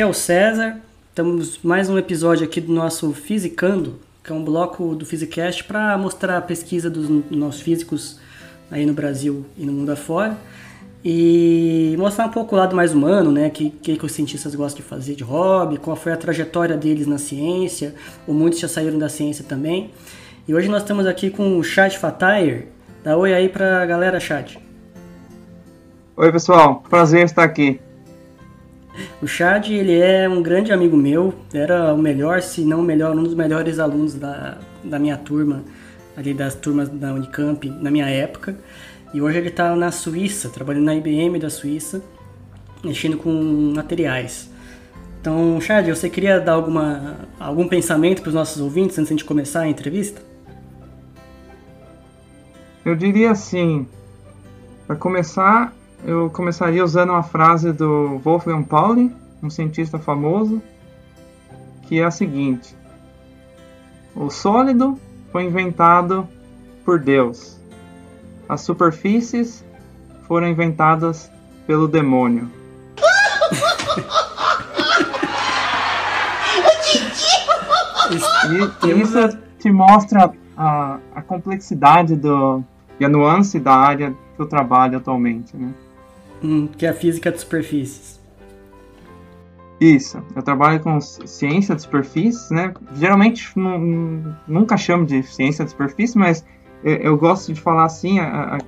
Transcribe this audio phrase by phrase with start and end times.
[0.00, 0.80] Aqui é o César.
[1.10, 5.98] Estamos mais um episódio aqui do nosso Fisicando, que é um bloco do Physicast para
[5.98, 8.18] mostrar a pesquisa dos nossos físicos
[8.70, 10.38] aí no Brasil e no mundo afora.
[11.04, 13.50] E mostrar um pouco o lado mais humano, né?
[13.50, 17.06] Que, que, que os cientistas gostam de fazer de hobby, qual foi a trajetória deles
[17.06, 17.94] na ciência,
[18.26, 19.90] ou muitos já saíram da ciência também.
[20.48, 22.68] E hoje nós estamos aqui com o Chad Fatire.
[23.04, 24.56] Dá oi aí pra galera, Chad.
[26.16, 26.82] Oi, pessoal.
[26.88, 27.78] Prazer estar aqui.
[29.22, 31.34] O Chad, ele é um grande amigo meu.
[31.52, 35.62] Era o melhor, se não o melhor, um dos melhores alunos da, da minha turma,
[36.16, 38.56] ali das turmas da Unicamp, na minha época.
[39.12, 42.02] E hoje ele está na Suíça, trabalhando na IBM da Suíça,
[42.84, 43.30] mexendo com
[43.74, 44.50] materiais.
[45.20, 49.60] Então, Chad, você queria dar alguma, algum pensamento para os nossos ouvintes antes de começar
[49.60, 50.22] a entrevista?
[52.84, 53.86] Eu diria assim,
[54.86, 60.62] para começar, eu começaria usando uma frase do Wolfgang Pauli, um cientista famoso,
[61.82, 62.74] que é a seguinte:
[64.14, 64.98] O sólido
[65.30, 66.26] foi inventado
[66.84, 67.60] por Deus.
[68.48, 69.64] As superfícies
[70.26, 71.30] foram inventadas
[71.66, 72.50] pelo demônio.
[78.84, 82.64] e, isso te mostra a, a complexidade do,
[82.98, 85.72] e a nuance da área que eu trabalho atualmente, né?
[86.42, 88.20] Hum, que é a física de superfícies.
[89.80, 92.74] Isso, eu trabalho com ciência de superfícies, né?
[92.94, 93.50] Geralmente
[94.46, 96.44] nunca chamo de ciência de superfície, mas
[96.84, 98.18] eu, gosto de falar assim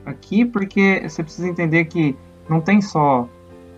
[0.06, 2.16] aqui porque você precisa entender que
[2.48, 3.28] não tem só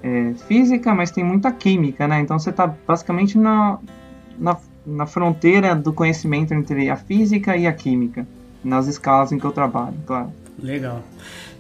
[0.03, 2.21] é, física, mas tem muita química, né?
[2.21, 3.79] Então você está basicamente na,
[4.39, 4.57] na,
[4.87, 8.27] na fronteira do conhecimento entre a física e a química,
[8.63, 10.33] nas escalas em que eu trabalho, claro.
[10.63, 11.03] Legal.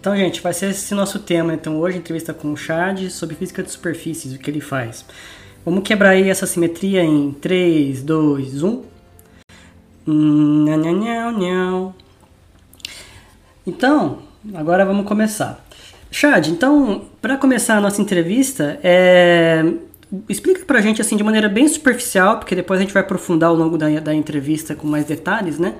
[0.00, 1.54] Então, gente, vai ser esse nosso tema.
[1.54, 5.04] Então, hoje, entrevista com o Chad sobre física de superfícies, o que ele faz.
[5.64, 8.82] Vamos quebrar aí essa simetria em 3, 2, 1.
[13.66, 14.18] Então,
[14.52, 15.64] agora vamos começar.
[16.10, 19.64] Chad, então, para começar a nossa entrevista, é...
[20.28, 23.56] explica pra gente assim de maneira bem superficial, porque depois a gente vai aprofundar ao
[23.56, 25.74] longo da, da entrevista com mais detalhes, né?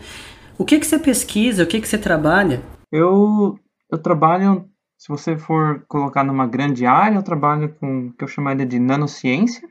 [0.57, 2.63] O que que você pesquisa, o que que você trabalha
[2.95, 3.59] eu,
[3.91, 4.67] eu trabalho,
[4.97, 8.79] se você for colocar numa grande área, eu trabalho com o que eu chamaria de
[8.79, 9.69] nanociência,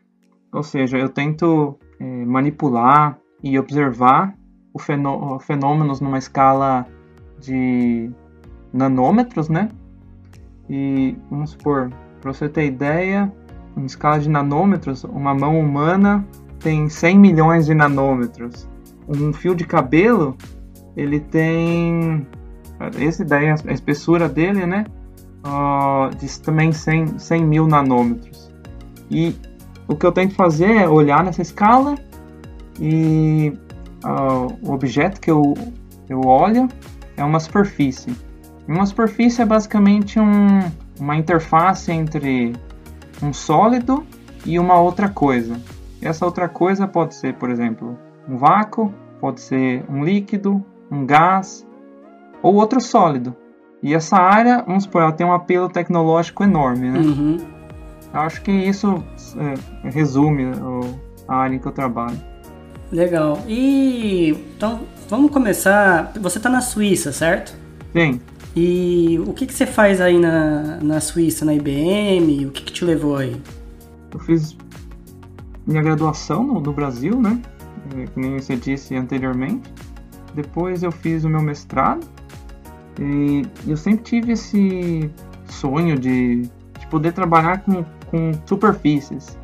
[0.52, 4.36] ou seja, eu tento é, manipular e observar
[4.74, 6.86] o fenô fenômenos numa escala
[7.40, 8.12] de
[8.74, 9.70] nanômetros, né?
[10.70, 13.32] E vamos supor, para você ter ideia,
[13.78, 16.28] em escala de nanômetros, uma mão humana
[16.60, 18.70] tem 100 milhões de nanômetros.
[19.08, 20.38] Um fio de cabelo,
[20.96, 22.28] ele tem
[23.00, 24.86] esse daí, a espessura dele, né?
[25.46, 28.50] Uh, diz também 100, 100 mil nanômetros.
[29.12, 29.36] E
[29.88, 31.96] o que eu tento fazer é olhar nessa escala
[32.80, 33.54] e
[34.04, 35.54] uh, o objeto que eu,
[36.10, 36.68] eu olho
[37.18, 38.16] é uma superfície.
[38.68, 40.60] Uma superfície é basicamente um,
[41.00, 42.54] uma interface entre
[43.22, 44.06] um sólido
[44.46, 45.56] e uma outra coisa.
[46.02, 51.66] Essa outra coisa pode ser, por exemplo, um vácuo, pode ser um líquido, um gás,
[52.44, 53.34] ou outro sólido.
[53.82, 57.00] E essa área, vamos supor, ela tem um apelo tecnológico enorme, né?
[57.00, 57.38] Uhum.
[58.14, 59.04] Acho que isso
[59.38, 60.52] é, resume
[61.28, 62.18] a área em que eu trabalho.
[62.92, 63.40] Legal.
[63.48, 66.14] E então vamos começar.
[66.22, 67.58] Você está na Suíça, certo?
[67.92, 68.22] Sim.
[68.56, 72.46] E o que, que você faz aí na, na Suíça, na IBM?
[72.46, 73.36] O que, que te levou aí?
[74.14, 74.56] Eu fiz
[75.66, 77.42] minha graduação no, no Brasil, né?
[77.98, 79.74] É, como você disse anteriormente.
[80.36, 82.13] Depois eu fiz o meu mestrado
[83.00, 85.10] e eu sempre tive esse
[85.48, 86.44] sonho de,
[86.80, 89.38] de poder trabalhar com, com superfícies.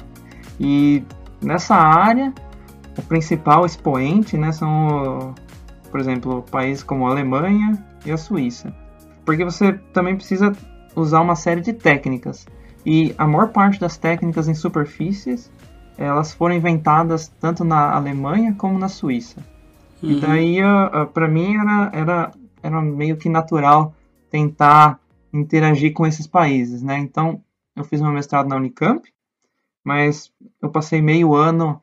[0.59, 1.03] E
[1.41, 2.33] nessa área,
[2.97, 5.33] o principal expoente né, são,
[5.89, 8.73] por exemplo, países como a Alemanha e a Suíça.
[9.25, 10.51] Porque você também precisa
[10.95, 12.45] usar uma série de técnicas.
[12.85, 15.51] E a maior parte das técnicas em superfícies,
[15.97, 19.37] elas foram inventadas tanto na Alemanha como na Suíça.
[20.01, 20.11] Uhum.
[20.11, 20.57] E daí,
[21.13, 22.31] para mim, era, era
[22.61, 23.93] era meio que natural
[24.29, 24.99] tentar
[25.33, 26.97] interagir com esses países, né?
[26.97, 27.43] Então,
[27.75, 29.07] eu fiz meu mestrado na Unicamp,
[29.83, 31.81] mas eu passei meio ano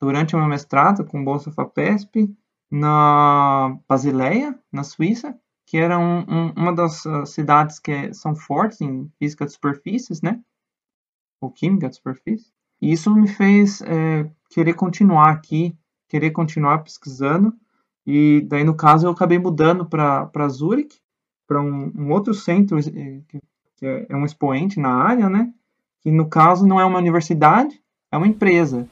[0.00, 2.34] durante o meu mestrado com bolsa FAPESP
[2.70, 8.80] na Basileia, na Suíça, que era um, um, uma das uh, cidades que são fortes
[8.80, 10.40] em física de superfícies, né?
[11.40, 12.52] Ou química de superfície.
[12.80, 15.76] E isso me fez é, querer continuar aqui,
[16.08, 17.54] querer continuar pesquisando
[18.10, 20.98] e daí, no caso, eu acabei mudando para Zurich,
[21.46, 23.38] para um, um, outro centro eh, que,
[23.76, 25.52] que, é um expoente na área, né?
[26.00, 27.78] que no caso não é uma universidade,
[28.10, 28.88] é uma empresa.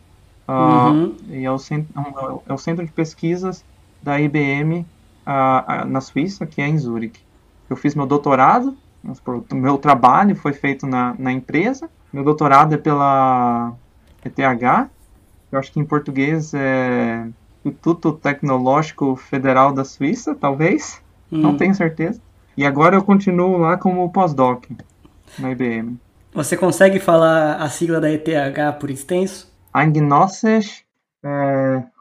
[0.46, 1.16] Uh, Uhum.
[1.30, 1.86] E é o, cen-
[2.46, 3.64] é o centro de pesquisas
[4.02, 4.84] da IBM
[5.24, 7.20] ah, ah, na Suíça, que é em Zurique.
[7.70, 8.76] Eu fiz meu doutorado,
[9.50, 11.88] meu trabalho foi feito na, na empresa.
[12.12, 13.72] Meu doutorado é pela
[14.24, 14.90] ETH,
[15.50, 17.26] eu acho que em português é
[17.70, 21.56] Instituto Tecnológico Federal da Suíça, talvez, não Hum.
[21.56, 22.20] tenho certeza.
[22.56, 24.64] E agora eu continuo lá como pós-doc
[25.38, 25.98] na IBM.
[26.32, 28.28] Você consegue falar a sigla da ETH
[28.78, 29.52] por extenso?
[29.74, 30.84] Eidgenössische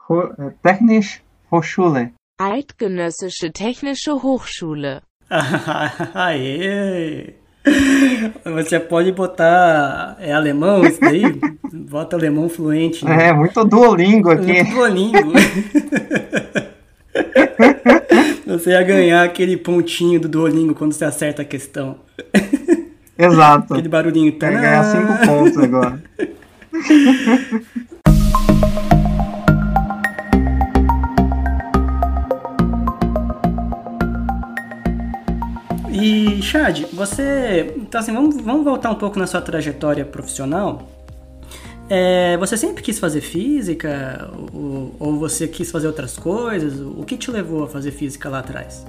[0.08, 1.20] Ho- äh, Technische
[1.50, 2.12] Hochschule.
[2.40, 5.02] Eidgenössische Technische Hochschule.
[6.14, 7.34] Aê!
[8.44, 10.16] Você pode botar.
[10.20, 11.22] É alemão isso daí?
[11.72, 13.04] Bota alemão fluente.
[13.04, 13.28] né?
[13.28, 14.62] É, muito Duolingo aqui.
[14.62, 15.32] Muito Duolingo.
[18.46, 21.96] Você ia ganhar aquele pontinho do Duolingo quando você acerta a questão.
[23.18, 23.74] Exato.
[23.74, 24.36] Aquele barulhinho.
[24.38, 26.00] Vai ganhar cinco pontos agora.
[36.46, 37.74] Chad, você.
[37.76, 40.88] Então, assim, vamos, vamos voltar um pouco na sua trajetória profissional.
[41.88, 44.30] É, você sempre quis fazer física?
[44.52, 46.80] Ou, ou você quis fazer outras coisas?
[46.80, 48.84] O que te levou a fazer física lá atrás?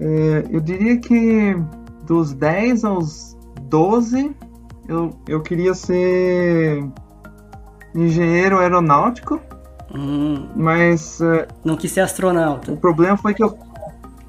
[0.00, 1.56] É, eu diria que
[2.06, 4.34] dos 10 aos 12,
[4.88, 6.84] eu, eu queria ser
[7.94, 9.40] engenheiro aeronáutico,
[9.94, 12.72] Hum, mas é, não quis ser astronauta.
[12.72, 13.56] o problema foi que eu.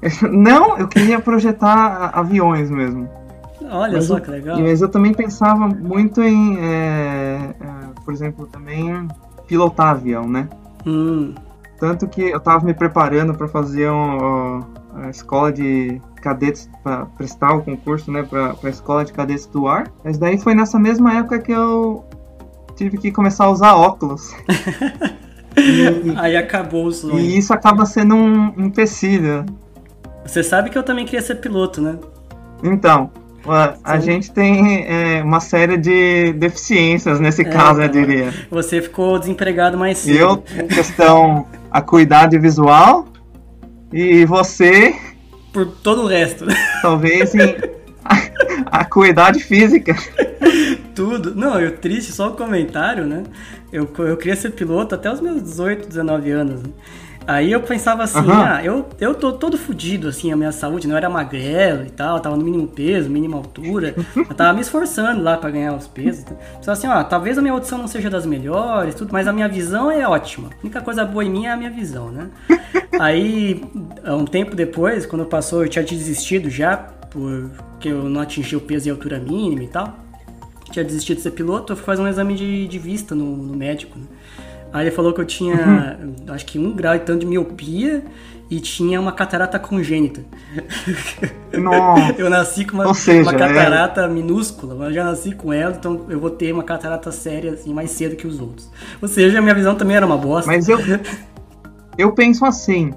[0.30, 3.08] Não, eu queria projetar aviões mesmo.
[3.70, 4.58] Olha Mas só que legal.
[4.58, 9.06] Mas eu também pensava muito em, é, é, por exemplo, também
[9.46, 10.48] pilotar avião, né?
[10.86, 11.34] Hum,
[11.78, 14.62] Tanto que eu tava me preparando para fazer um,
[14.94, 19.68] a escola de cadetes, para prestar o concurso, né, para a escola de cadetes do
[19.68, 19.88] ar.
[20.02, 22.04] Mas daí foi nessa mesma época que eu
[22.74, 24.34] tive que começar a usar óculos.
[25.56, 27.18] e, aí acabou o sonho.
[27.18, 29.46] e isso acaba sendo um empecilho.
[30.28, 31.96] Você sabe que eu também queria ser piloto, né?
[32.62, 33.10] Então,
[33.46, 38.02] a, a gente tem é, uma série de deficiências nesse caso, eu então.
[38.02, 38.34] diria.
[38.50, 40.18] Você ficou desempregado mais cedo.
[40.18, 43.06] Eu, em questão acuidade visual,
[43.90, 44.94] e você,
[45.50, 46.44] Por todo o resto.
[46.82, 47.56] talvez, em
[48.66, 49.96] acuidade física.
[50.94, 51.34] Tudo.
[51.34, 53.22] Não, eu triste, só um comentário, né?
[53.72, 56.62] Eu, eu queria ser piloto até os meus 18, 19 anos.
[56.62, 56.70] né?
[57.28, 58.42] Aí eu pensava assim, Aham.
[58.42, 62.18] ah, eu, eu tô todo fudido, assim, a minha saúde, eu era magrelo e tal,
[62.20, 66.24] tava no mínimo peso, mínima altura, eu tava me esforçando lá pra ganhar os pesos.
[66.24, 66.34] né?
[66.56, 69.46] Pensava assim, ó, talvez a minha audição não seja das melhores, tudo, mas a minha
[69.46, 70.48] visão é ótima.
[70.48, 72.28] A única coisa boa em mim é a minha visão, né?
[72.98, 73.62] Aí,
[74.06, 76.78] um tempo depois, quando passou, eu tinha desistido já,
[77.10, 80.08] porque eu não atingi o peso e a altura mínima e tal
[80.70, 83.56] tinha desistido de ser piloto, eu fui fazer um exame de, de vista no, no
[83.56, 83.98] médico.
[83.98, 84.04] né?
[84.72, 85.98] Aí ele falou que eu tinha,
[86.28, 88.02] acho que um grau e tanto de miopia
[88.50, 90.22] e tinha uma catarata congênita.
[91.52, 92.14] Nossa.
[92.18, 95.74] Eu nasci com uma, seja, uma é- catarata minúscula, mas eu já nasci com ela,
[95.78, 98.70] então eu vou ter uma catarata séria assim mais cedo que os outros.
[99.02, 100.50] Ou seja, a minha visão também era uma bosta.
[100.50, 100.78] Mas eu,
[101.96, 102.92] eu penso assim: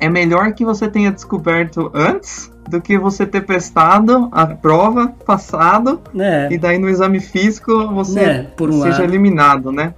[0.00, 6.00] é melhor que você tenha descoberto antes do que você ter prestado a prova, passado,
[6.18, 9.04] É, e daí no exame físico você É, um seja lado.
[9.04, 9.94] eliminado, né?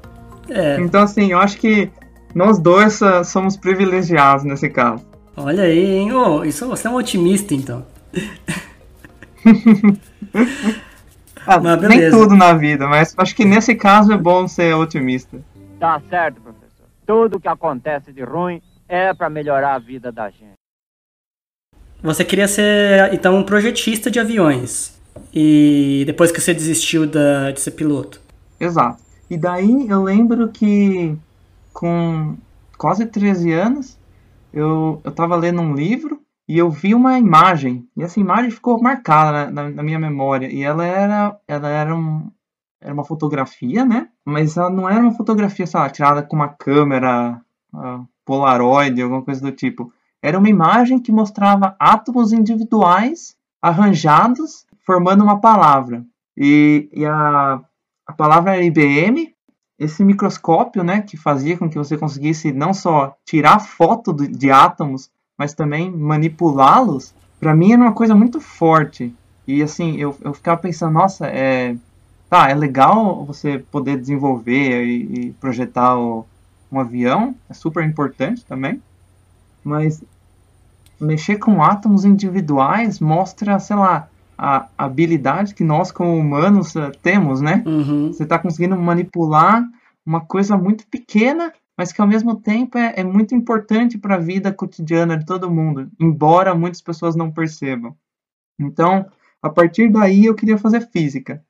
[0.50, 0.80] É.
[0.80, 1.90] Então, assim, eu acho que
[2.34, 5.04] nós dois somos privilegiados nesse caso.
[5.36, 6.12] Olha aí, hein?
[6.12, 7.84] Ô, isso, você é um otimista, então.
[11.46, 15.38] Ah, Mas nem tudo na vida, mas acho que nesse caso é bom ser otimista.
[15.78, 16.86] Tá certo, professor.
[17.06, 20.58] Tudo que acontece de ruim é para melhorar a vida da gente.
[22.02, 24.98] Você queria ser, então, um projetista de aviões.
[25.32, 28.20] E depois que você desistiu da, de ser piloto.
[28.58, 29.02] Exato.
[29.30, 31.16] E daí eu lembro que
[31.72, 32.36] com
[32.76, 33.96] quase 13 anos
[34.52, 37.86] eu, eu tava lendo um livro e eu vi uma imagem.
[37.96, 40.52] E essa imagem ficou marcada na, na- minha memória.
[40.52, 42.28] E ela era, ela era, um,
[42.80, 44.08] era uma fotografia, né?
[44.24, 47.40] Mas ela não era uma fotografia, sei lá, tirada com uma câmera
[47.72, 49.92] ah, Polaroid, alguma coisa do tipo.
[50.20, 56.04] Era uma imagem que mostrava átomos individuais arranjados formando uma palavra.
[56.36, 57.60] E, e a,
[58.10, 59.32] a palavra era IBM,
[59.78, 64.50] esse microscópio, né, que fazia com que você conseguisse não só tirar foto do- de
[64.50, 69.14] átomos, mas também manipulá-los, para mim era uma coisa muito forte.
[69.46, 71.76] E assim, eu, eu ficava pensando, nossa, é,
[72.28, 76.26] tá, é legal você poder desenvolver e, e projetar o-
[76.70, 78.82] um avião, é super importante também,
[79.64, 80.02] mas
[81.00, 84.08] mexer com átomos individuais mostra, sei lá,
[84.42, 87.62] a habilidade que nós, como humanos, eh, temos, né?
[87.66, 88.10] Uhum.
[88.10, 89.62] Você está conseguindo manipular
[90.04, 94.18] uma coisa muito pequena, mas que ao mesmo tempo é, é muito importante para a
[94.18, 97.94] vida cotidiana de todo mundo, embora muitas pessoas não percebam.
[98.58, 99.04] Então,
[99.42, 101.44] a partir daí eu queria fazer física.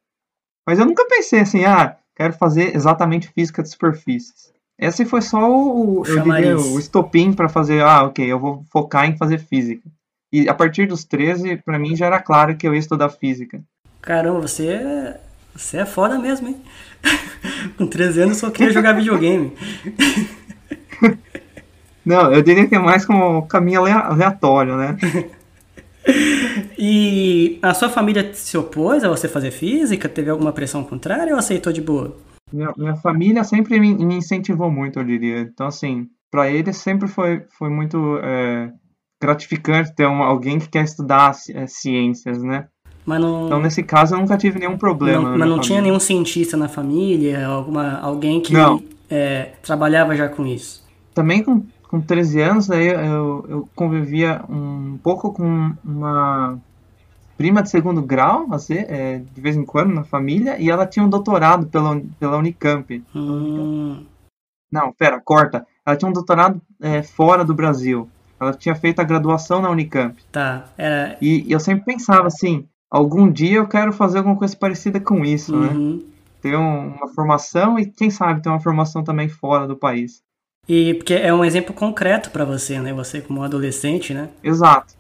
[0.67, 4.53] Mas eu nunca pensei assim, ah, quero fazer exatamente física de superfícies.
[4.77, 9.07] Esse foi só o, eu diria, o estopim para fazer, ah, ok, eu vou focar
[9.07, 9.89] em fazer física.
[10.33, 13.61] E a partir dos 13, para mim já era claro que eu ia estudar física.
[14.01, 15.21] Caramba, você é,
[15.55, 16.57] você é foda mesmo, hein?
[17.77, 19.53] Com 13 anos só queria jogar videogame.
[22.05, 24.97] Não, eu diria que é mais como caminho alea- aleatório, né?
[26.79, 30.09] E a sua família se opôs a você fazer física?
[30.09, 32.17] Teve alguma pressão contrária ou aceitou de boa?
[32.51, 35.41] Minha, minha família sempre me, me incentivou muito, eu diria.
[35.41, 38.73] Então, assim, para eles sempre foi, foi muito é,
[39.21, 42.67] gratificante ter um, alguém que quer estudar é, ciências, né?
[43.07, 45.31] Não, Então, nesse caso, eu nunca tive nenhum problema.
[45.31, 45.83] não- mas não tinha família.
[45.83, 48.55] nenhum cientista na família, alguma, alguém que
[49.11, 50.85] é, trabalhava já com isso.
[51.13, 56.57] Também com, com 13 anos, aí eu, eu convivia um pouco com uma
[57.37, 61.05] prima de segundo grau, assim, é, de vez em quando, na família, e ela tinha
[61.05, 63.03] um doutorado pela, pela Unicamp.
[63.17, 64.05] Hum,
[64.71, 65.67] Não, pera, corta.
[65.85, 68.09] Ela tinha um doutorado é, fora do Brasil.
[68.41, 70.17] Ela tinha feito a graduação na Unicamp.
[70.33, 71.17] tá, era.
[71.21, 75.55] E eu sempre pensava assim, algum dia eu quero fazer alguma coisa parecida com isso,
[75.55, 75.69] né?
[75.69, 76.03] Uhum.
[76.41, 80.23] Ter um- uma formação e quem sabe ter uma formação também fora do país.
[80.67, 82.93] E porque é um exemplo concreto pra você, né?
[82.95, 84.31] Você como adolescente, né?
[84.43, 84.95] Exato.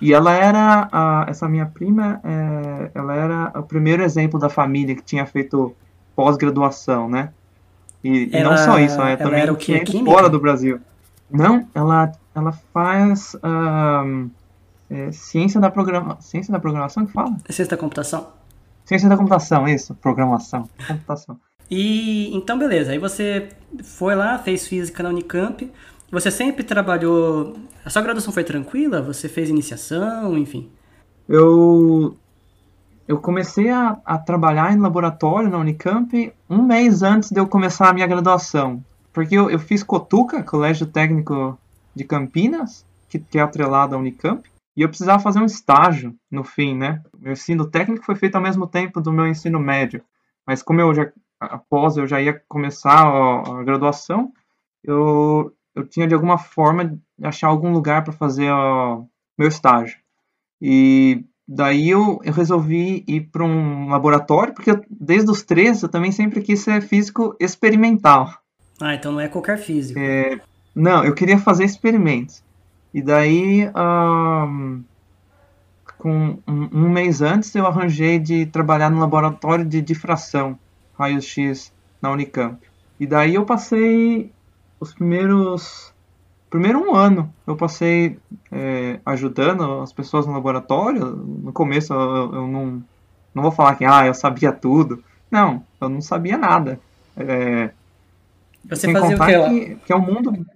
[0.00, 4.94] E ela era, a- essa minha prima, é, ela era o primeiro exemplo da família
[4.94, 5.74] que tinha feito
[6.14, 7.30] pós-graduação, né?
[8.04, 9.80] E, e Ela- não só isso, ela ela também era o quê?
[9.80, 10.10] Química?
[10.10, 10.78] fora do Brasil.
[11.30, 13.36] Não, ela, ela faz
[14.90, 17.36] é, ciência, da programa, ciência da programação que fala?
[17.46, 18.28] Ciência da computação.
[18.84, 21.38] Ciência da computação, isso, programação, computação.
[21.70, 22.92] E então, beleza.
[22.92, 23.50] Aí você
[23.82, 25.70] foi lá, fez física na Unicamp.
[26.10, 27.54] Você sempre trabalhou.
[27.84, 29.02] A sua graduação foi tranquila?
[29.02, 30.70] Você fez iniciação, enfim.
[31.28, 32.16] Eu,
[33.06, 37.90] eu comecei a, a trabalhar em laboratório na Unicamp um mês antes de eu começar
[37.90, 38.82] a minha graduação.
[39.12, 41.58] Porque eu, eu fiz Cotuca, Colégio Técnico
[41.98, 46.44] de Campinas, que, que é atrelado à Unicamp, e eu precisava fazer um estágio no
[46.44, 47.02] fim, né?
[47.18, 50.02] Meu ensino técnico foi feito ao mesmo tempo do meu ensino médio.
[50.46, 54.32] Mas como eu já, após eu já ia começar a, a graduação,
[54.84, 59.04] eu, eu tinha de alguma forma achar algum lugar para fazer o
[59.36, 59.98] meu estágio.
[60.62, 65.88] E daí eu, eu resolvi ir para um laboratório, porque eu, desde os 13 eu
[65.88, 68.32] também sempre quis ser físico experimental.
[68.80, 69.98] Ah, então não é qualquer físico.
[70.78, 72.40] Não, eu queria fazer experimentos.
[72.94, 74.82] E daí, ahn,
[75.98, 80.56] com um, um mês antes, eu arranjei de trabalhar no laboratório de difração,
[80.96, 82.64] raio-x, na Unicamp.
[83.00, 84.30] E daí eu passei
[84.78, 85.92] os primeiros.
[86.48, 88.16] Primeiro um ano, eu passei
[88.52, 91.04] é, ajudando as pessoas no laboratório.
[91.06, 92.82] No começo eu, eu não,
[93.34, 95.02] não vou falar que ah, eu sabia tudo.
[95.28, 96.78] Não, eu não sabia nada.
[97.16, 97.70] É,
[98.70, 99.48] Você fazia o que lá?
[99.50, 100.46] que, que é um mundo.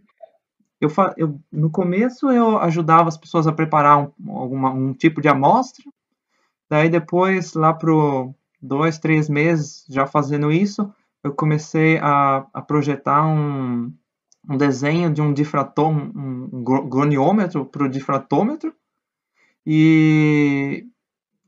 [0.82, 5.28] Eu, eu, no começo eu ajudava as pessoas a preparar um, alguma, um tipo de
[5.28, 5.84] amostra.
[6.68, 13.24] Daí depois, lá pro dois, três meses já fazendo isso, eu comecei a, a projetar
[13.24, 13.92] um,
[14.50, 18.74] um desenho de um difratômetro, um, um groniômetro para o difratômetro.
[19.64, 20.84] E,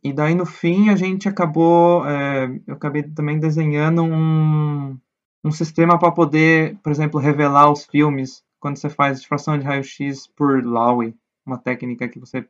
[0.01, 4.97] e daí no fim a gente acabou, é, eu acabei também desenhando um,
[5.43, 10.27] um sistema para poder, por exemplo, revelar os filmes quando você faz difração de raio-x
[10.27, 12.47] por Lowy, uma técnica que você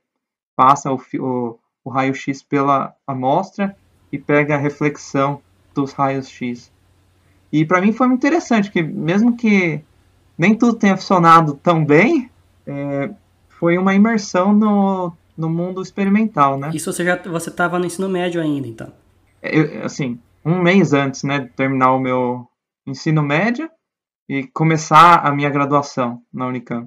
[0.54, 3.76] passa o, o, o raio-x pela amostra
[4.12, 5.42] e pega a reflexão
[5.74, 6.70] dos raios-x.
[7.52, 9.82] E para mim foi muito interessante, porque mesmo que
[10.38, 12.30] nem tudo tenha funcionado tão bem,
[12.64, 13.10] é,
[13.48, 16.70] foi uma imersão no, no mundo experimental, né?
[16.72, 18.92] Isso você já você estava no ensino médio ainda, então.
[19.42, 22.46] eu, assim, um mês antes, né, de terminar o meu
[22.86, 23.68] ensino médio
[24.28, 26.86] e começar a minha graduação na Unicamp.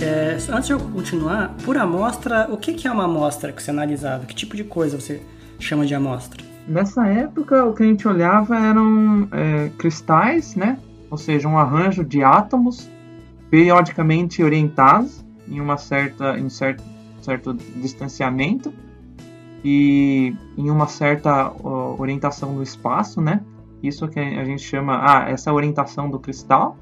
[0.00, 4.24] É, antes de eu continuar, por amostra, o que, é uma amostra que você analisava?
[4.24, 5.20] Que tipo de coisa você
[5.58, 6.44] chama de amostra?
[6.68, 10.78] Nessa época, o que a gente olhava eram é, cristais, né?
[11.10, 12.88] Ou seja, um arranjo de átomos
[13.50, 16.82] periodicamente orientados em uma certa, em certo,
[17.22, 18.72] certo distanciamento
[19.64, 23.40] e em uma certa ó, orientação no espaço, né?
[23.82, 26.76] Isso que a gente chama, ah, essa orientação do cristal.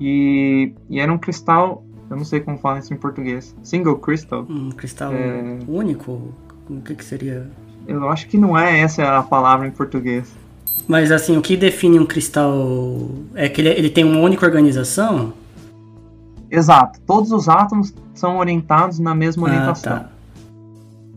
[0.00, 4.46] E, e era um cristal, eu não sei como fala isso em português, single crystal.
[4.48, 5.58] Um cristal É.
[5.68, 6.32] único?
[6.68, 7.50] O que, que seria?
[7.86, 10.34] Eu acho que não é essa a palavra em português.
[10.86, 12.52] Mas assim, o que define um cristal
[13.34, 15.32] é que ele, ele tem uma única organização?
[16.50, 19.98] Exato, todos os átomos são orientados na mesma Ah, orientação.
[20.00, 20.10] tá.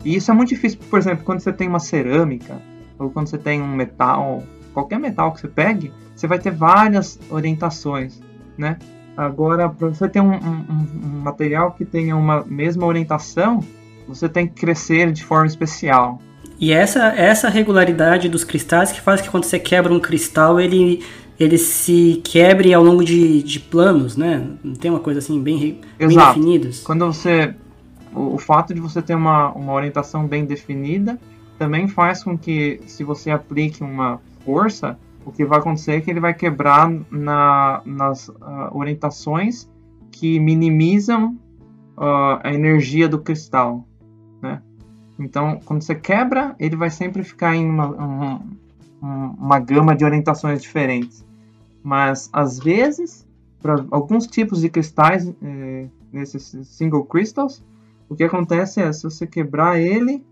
[0.04, 2.60] E isso é muito difícil, por exemplo, quando você tem uma cerâmica,
[2.98, 7.18] ou quando você tem um metal, qualquer metal que você pegue, você vai ter várias
[7.30, 8.20] orientações,
[8.56, 8.78] né?
[9.16, 10.64] Agora, para você ter um, um-
[11.04, 13.60] um material que tenha uma mesma orientação,
[14.06, 16.20] você tem que crescer de forma especial.
[16.58, 21.04] E essa, essa regularidade dos cristais que faz que quando você quebra um cristal, ele,
[21.38, 24.44] ele se quebre ao longo de, de planos, né?
[24.62, 26.38] Não tem uma coisa assim bem, bem Exato.
[26.38, 26.80] definidas?
[26.80, 27.54] Quando você.
[28.12, 31.18] O, o fato de você ter uma, uma orientação bem definida
[31.58, 36.10] também faz com que, se você aplique uma força, o que vai acontecer é que
[36.10, 39.68] ele vai quebrar na, nas ah, orientações
[40.10, 41.36] que minimizam
[41.96, 43.87] ah, a energia do cristal.
[45.18, 48.40] Então, quando você quebra, ele vai sempre ficar em uma, um-
[49.02, 51.24] um- uma gama de orientações diferentes.
[51.82, 53.26] Mas, às vezes,
[53.60, 57.62] para alguns tipos de cristais, eh, nesses single crystals,
[58.08, 60.24] o que acontece é, se você quebrar ele,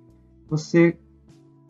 [0.49, 0.96] você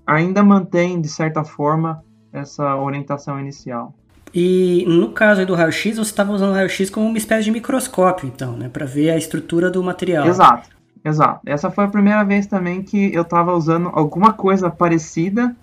[0.06, 3.94] ainda mantém, de certa forma, essa orientação inicial.
[4.34, 8.28] E no caso do raio-x, você estava usando o raio-x como uma espécie de microscópio,
[8.28, 8.68] então, né?
[8.68, 10.26] Para ver a estrutura do material.
[10.26, 10.75] Exato,
[11.06, 11.40] exato.
[11.46, 15.54] Essa foi a primeira vez também que eu estava usando alguma coisa parecida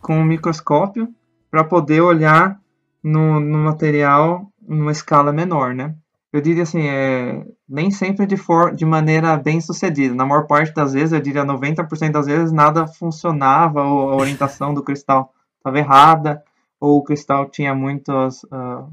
[0.00, 1.08] com um microscópio
[1.50, 2.60] para poder olhar
[3.02, 5.94] no, no material numa escala menor, né?
[6.30, 10.14] Eu diria assim, é, nem sempre de, for, de maneira bem sucedida.
[10.14, 14.74] Na maior parte das vezes, eu diria 90% das vezes, nada funcionava, ou a orientação
[14.74, 16.42] do cristal estava errada,
[16.78, 18.86] ou o cristal tinha muitas ah,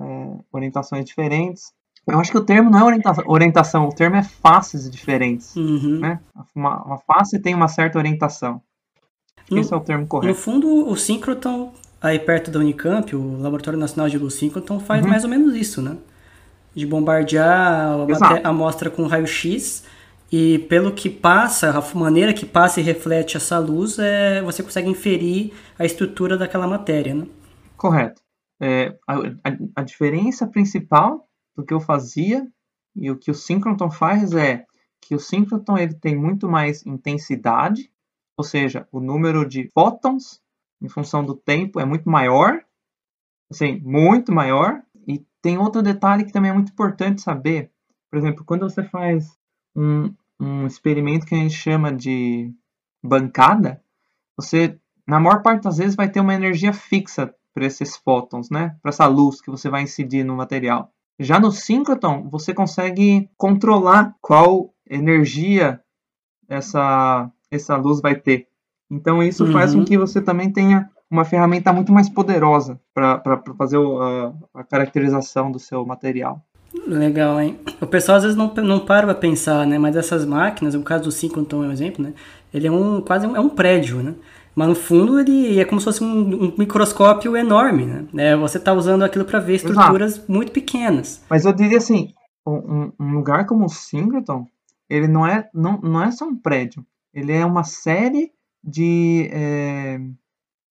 [0.00, 0.04] é,
[0.50, 1.72] orientações diferentes.
[2.06, 5.54] Eu acho que o termo não é orientação, orientação o termo é faces diferentes.
[5.56, 6.00] Uhum.
[6.00, 6.20] Né?
[6.54, 8.60] Uma, uma face tem uma certa orientação.
[9.50, 10.34] No- Esse é o termo No correto.
[10.38, 15.10] fundo, o síncroton, aí perto da Unicamp, o Laboratório Nacional de Luz Síncroton, faz Uhum.
[15.10, 15.96] mais ou menos isso, né?
[16.74, 17.96] De bombardear
[18.44, 19.84] a amostra com raio-x
[20.32, 24.88] e pelo que passa, a maneira que passa e reflete essa luz, é, você consegue
[24.90, 27.26] inferir a estrutura daquela matéria, né?
[27.76, 28.20] Correto.
[28.60, 32.46] É, a, a- a diferença principal do que eu fazia
[32.94, 34.64] e o que o síncroton faz é
[35.00, 37.90] que o síncroton ele tem muito mais intensidade,
[38.36, 40.40] ou seja, o número de fótons
[40.80, 42.64] em função do tempo é muito maior,
[43.50, 44.82] assim, muito maior.
[45.06, 47.70] E tem outro detalhe que também é muito importante saber.
[48.10, 49.36] Por exemplo, quando você faz
[49.76, 52.52] um, um experimento que a gente chama de
[53.02, 53.82] bancada,
[54.36, 58.76] você, na maior parte das vezes, vai ter uma energia fixa para esses fótons, né?
[58.82, 60.92] Para essa luz que você vai incidir no material.
[61.18, 65.80] Já no síncroton, você consegue controlar qual energia
[66.48, 68.46] essa, essa luz vai ter.
[68.90, 69.80] Então, isso faz Uhum.
[69.80, 74.64] com que você também tenha uma ferramenta muito mais poderosa para fazer o- a, a
[74.64, 76.42] caracterização do seu material.
[76.86, 77.58] Legal, hein?
[77.80, 79.78] O pessoal às vezes não, não para pra pensar, né?
[79.78, 82.12] Mas essas máquinas, no caso do Synchrotron é um exemplo, né?
[82.52, 84.14] Ele é um quase um, é um prédio, né?
[84.54, 88.06] Mas no fundo ele é como se fosse um, um microscópio enorme, né?
[88.16, 91.24] É, você tá usando aquilo para ver estruturas muito pequenas.
[91.28, 92.12] Mas eu diria assim,
[92.46, 94.46] um, um lugar como o Synchrotron,
[94.88, 96.86] ele não é, não, não é só um prédio.
[97.12, 98.30] Ele é uma série
[98.62, 100.00] de é,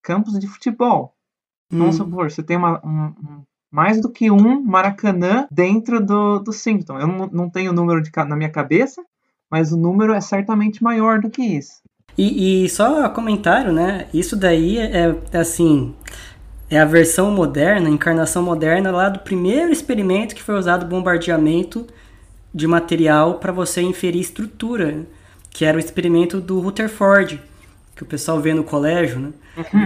[0.02, 1.14] campos de futebol.
[1.72, 2.06] Vamos Hum.
[2.06, 7.00] supor, você tem uma, um- mais do que um Maracanã dentro do, do Synchrotron.
[7.00, 9.04] Eu não, não tenho o número de, na minha cabeça,
[9.50, 11.82] mas o número é certamente maior do que isso.
[12.18, 14.08] E, e só comentário, né?
[14.14, 15.94] Isso daí é, é assim.
[16.70, 21.86] É a versão moderna, a encarnação moderna lá do primeiro experimento que foi usado bombardeamento
[22.54, 25.06] de material para você inferir estrutura,
[25.52, 27.40] que era o experimento do Rutherford,
[27.96, 29.30] que o pessoal vê no colégio, né?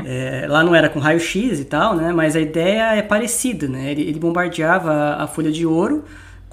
[0.06, 2.13] É, lá não era com raio-x e tal, né?
[2.13, 3.92] Mas a ideia é parecida, né?
[3.92, 6.06] Ele, ele bombardeava a, a folha de ouro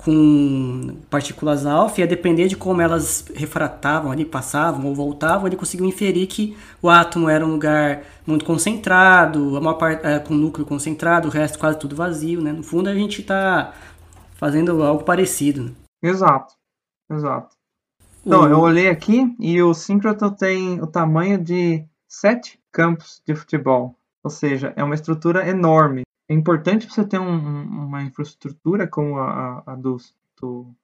[0.04, 5.56] com partículas alfa e a depender de como elas refratavam ali, passavam ou voltavam, ele
[5.56, 10.34] conseguiu inferir que o átomo era um lugar muito concentrado, a maior parte é, com
[10.34, 12.52] núcleo concentrado, o resto quase tudo vazio, né?
[12.52, 13.72] No fundo a gente está
[14.34, 15.64] fazendo algo parecido.
[15.64, 15.70] né?
[16.02, 16.54] Exato,
[17.10, 17.54] exato.
[18.26, 23.34] Então, O- eu olhei aqui e o Synchrotron tem o tamanho de sete campos de
[23.34, 23.94] futebol.
[24.22, 26.02] Ou seja, é uma estrutura enorme.
[26.28, 29.96] É importante você ter um- um- uma infraestrutura como a, a- a do,
[30.38, 30.74] do.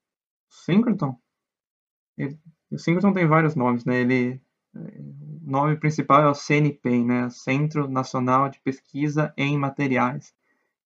[2.17, 2.39] Ele-
[2.71, 4.01] o Synchrotron tem vários nomes, né?
[4.01, 4.41] Ele
[4.73, 7.29] o nome principal é o CNPEM, né?
[7.31, 10.33] Centro Nacional de Pesquisa em Materiais.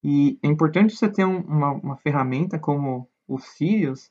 [0.05, 4.11] E é importante você ter um, uma, uma ferramenta como o Sirius,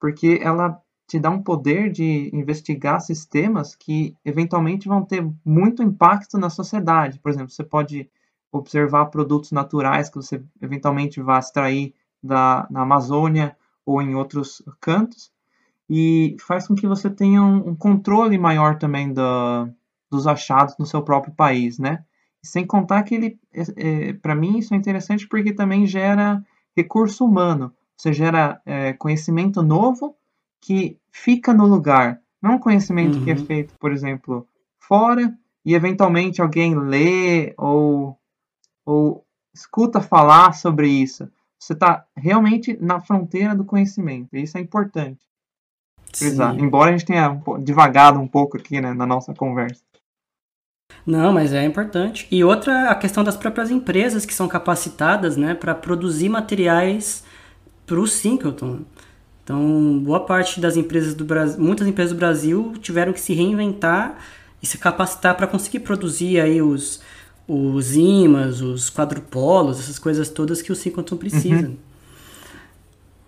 [0.00, 6.38] porque ela te dá um poder de investigar sistemas que eventualmente vão ter muito impacto
[6.38, 7.18] na sociedade.
[7.20, 8.10] Por exemplo, você pode
[8.52, 15.32] observar produtos naturais que você eventualmente vai extrair da, na Amazônia ou em outros cantos,
[15.90, 19.68] e faz com que você tenha um, um controle maior também da,
[20.10, 22.04] dos achados no seu próprio país, né?
[22.42, 26.42] Sem contar que ele, é, é, para mim, isso é interessante porque também gera
[26.76, 27.72] recurso humano.
[27.96, 30.16] Você gera é, conhecimento novo
[30.60, 32.20] que fica no lugar.
[32.40, 33.24] Não conhecimento uhum.
[33.24, 33.46] que é uhum.
[33.46, 34.46] feito, por exemplo,
[34.78, 35.32] fora
[35.64, 38.18] e eventualmente alguém lê ou,
[38.84, 41.28] ou escuta falar sobre isso.
[41.58, 44.34] Você está realmente na fronteira do conhecimento.
[44.34, 45.20] E isso é importante.
[46.12, 46.58] Frisar.
[46.58, 49.82] Embora a gente tenha devagado um pouco aqui né, na nossa conversa.
[51.06, 52.26] Não, mas é importante.
[52.30, 57.24] E outra, a questão das próprias empresas que são capacitadas né, para produzir materiais
[57.86, 58.80] para o Singleton.
[59.42, 64.18] Então, boa parte das empresas do Brasil, muitas empresas do Brasil tiveram que se reinventar
[64.62, 67.02] e se capacitar para conseguir produzir aí os,
[67.46, 71.68] os ímãs, os quadrupolos, essas coisas todas que o Singleton precisa.
[71.68, 71.76] Uhum.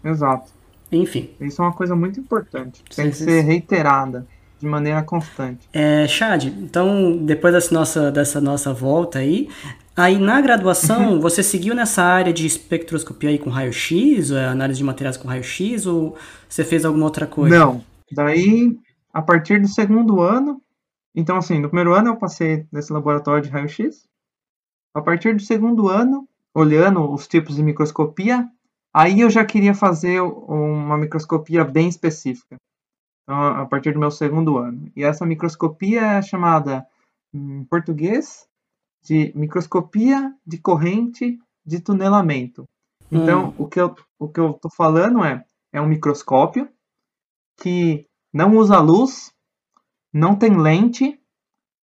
[0.04, 0.52] Exato.
[0.90, 1.30] Enfim.
[1.40, 2.82] Isso é uma coisa muito importante.
[2.94, 4.26] Tem sim, que sim, ser reiterada
[4.60, 5.68] de maneira constante.
[5.72, 9.48] É, Chad, então, depois dessa nossa, dessa nossa volta aí,
[9.96, 14.84] aí na graduação, você seguiu nessa área de espectroscopia aí com raio-x, é, análise de
[14.84, 16.16] materiais com raio-x, ou
[16.48, 17.58] você fez alguma outra coisa?
[17.58, 17.82] Não.
[18.12, 18.76] Daí,
[19.12, 20.60] a partir do segundo ano,
[21.14, 24.06] então assim, no primeiro ano eu passei nesse laboratório de raio-x.
[24.94, 28.48] A partir do segundo ano, olhando os tipos de microscopia,
[28.92, 32.56] aí eu já queria fazer uma microscopia bem específica.
[33.22, 34.92] Então, a partir do meu segundo ano.
[34.94, 36.86] E essa microscopia é chamada,
[37.32, 38.46] em português,
[39.02, 42.64] de microscopia de corrente de tunelamento.
[43.10, 43.54] Então, hum.
[43.58, 46.68] o que eu o que eu estou falando é é um microscópio
[47.60, 49.33] que não usa luz,
[50.14, 51.20] não tem lente,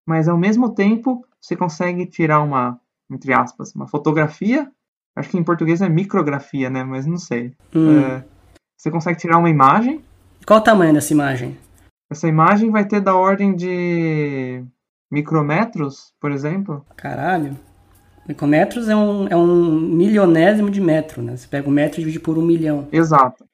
[0.07, 2.79] mas ao mesmo tempo você consegue tirar uma
[3.11, 4.71] entre aspas uma fotografia.
[5.15, 6.83] Acho que em português é micrografia, né?
[6.83, 7.53] Mas não sei.
[7.75, 7.99] Hum.
[7.99, 8.23] É,
[8.77, 10.01] você consegue tirar uma imagem
[10.49, 11.57] qual o tamanho dessa imagem?
[12.09, 14.63] Essa imagem vai ter da ordem de
[15.11, 16.83] micrometros, por exemplo.
[16.95, 17.55] Caralho.
[18.27, 21.37] Micrometros é um, é um milionésimo de metro, né?
[21.37, 22.87] Você pega um metro e divide por um milhão.
[22.91, 23.45] Exato.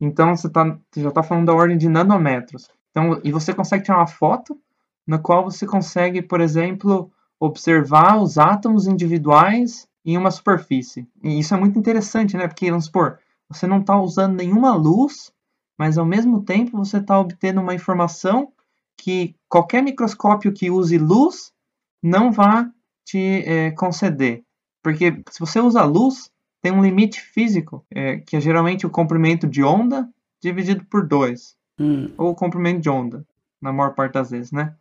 [0.00, 2.68] Então você, tá, você já está falando da ordem de nanômetros.
[2.90, 4.58] Então, e você consegue tirar uma foto
[5.06, 11.06] na qual você consegue, por exemplo, observar os átomos individuais em uma superfície.
[11.22, 12.46] E isso é muito interessante, né?
[12.46, 15.32] Porque, vamos supor, você não está usando nenhuma luz
[15.80, 18.52] mas ao mesmo tempo você está obtendo uma informação
[18.98, 21.54] que qualquer microscópio que use luz
[22.02, 22.66] não vai
[23.02, 24.44] te é, conceder.
[24.82, 29.46] Porque se você usa luz, tem um limite físico, é, que é geralmente o comprimento
[29.46, 30.06] de onda
[30.38, 31.56] dividido por 2.
[31.80, 32.12] Hum.
[32.18, 33.26] Ou o comprimento de onda,
[33.60, 34.74] na maior parte das vezes, né?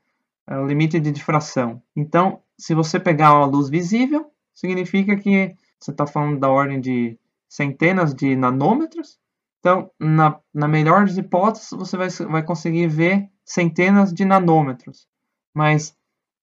[0.46, 1.82] É o limite de difração.
[1.96, 7.18] Então, se você pegar uma luz visível, significa que você está falando da ordem de
[7.48, 9.18] centenas de nanômetros,
[9.60, 15.08] então, na, na melhor das hipóteses, você vai, vai conseguir ver centenas de nanômetros.
[15.54, 15.96] Mas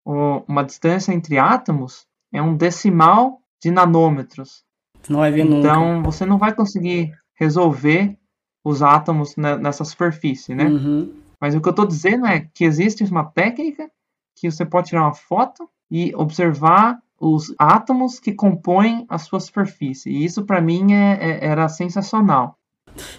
[0.04, 4.64] o, uma distância entre átomos é um decimal de nanômetros.
[5.08, 6.10] Não vai ver então, nunca.
[6.10, 8.18] você não vai conseguir resolver
[8.66, 10.64] os átomos nessa superfície, né?
[10.64, 11.12] Uhum.
[11.40, 13.88] Mas o que eu estou dizendo é que existe uma técnica
[14.34, 20.10] que você pode tirar uma foto e observar os átomos que compõem a sua superfície.
[20.10, 22.58] E isso para mim é, é, era sensacional.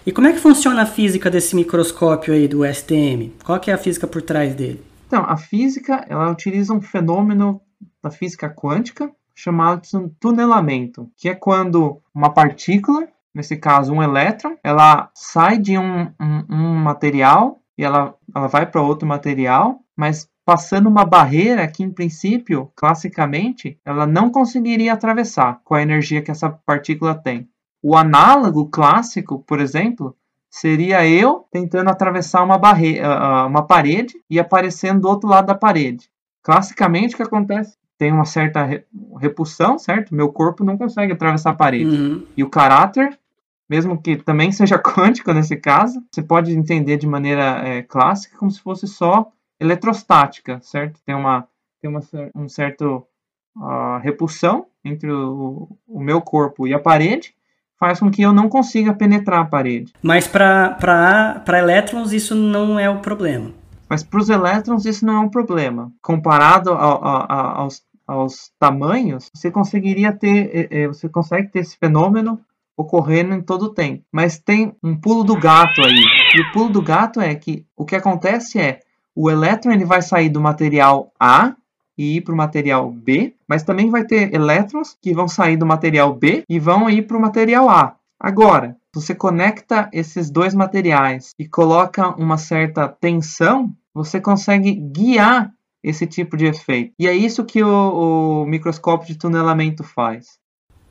[0.04, 3.32] E como é que funciona a física desse microscópio aí do STM?
[3.42, 4.84] Qual que é a física por trás dele?
[5.06, 7.58] Então, a física, ela utiliza um fenômeno
[8.02, 14.56] da física quântica chamado de tunelamento, que é quando uma partícula, nesse caso um elétron,
[14.62, 20.28] ela sai de um, um, um material e ela, ela vai para outro material, mas
[20.44, 26.30] passando uma barreira que, em princípio, classicamente, ela não conseguiria atravessar com a energia que
[26.30, 27.48] essa partícula tem.
[27.82, 30.16] O análogo clássico, por exemplo,
[30.50, 32.98] seria eu tentando atravessar uma, barre
[33.46, 36.10] uma parede e aparecendo do outro lado da parede.
[36.42, 37.76] Classicamente, o que acontece?
[37.98, 38.64] Tem uma certa
[39.20, 40.14] repulsão, certo?
[40.14, 41.90] Meu corpo não consegue atravessar a parede.
[41.90, 42.24] Uhum.
[42.36, 43.18] E o caráter,
[43.68, 48.50] mesmo que também seja quântico nesse caso, você pode entender de maneira é, clássica como
[48.50, 49.30] se fosse só
[49.60, 51.00] eletrostática, certo?
[51.04, 51.46] Tem uma,
[51.82, 52.00] tem uma
[52.34, 53.04] um certo
[53.56, 57.34] uh, repulsão entre o, o meu corpo e a parede,
[57.78, 59.92] faz com que eu não consiga penetrar a parede.
[60.02, 63.52] Mas para elétrons isso não é o problema.
[63.88, 65.90] Mas para os elétrons isso não é um problema.
[66.02, 72.40] Comparado ao, ao, aos, aos tamanhos, você conseguiria ter, é, você consegue ter esse fenômeno
[72.74, 74.02] ocorrendo em todo o tempo.
[74.10, 76.02] Mas tem um pulo do gato aí.
[76.34, 78.80] E o pulo do gato é que o que acontece é
[79.14, 81.54] o elétron ele vai sair do material A
[81.98, 85.66] e ir para o material B, mas também vai ter elétrons que vão sair do
[85.66, 87.96] material B e vão ir para o material A.
[88.20, 96.06] Agora, você conecta esses dois materiais e coloca uma certa tensão, você consegue guiar esse
[96.06, 96.92] tipo de efeito.
[96.98, 100.38] E é isso que o, o microscópio de tunelamento faz.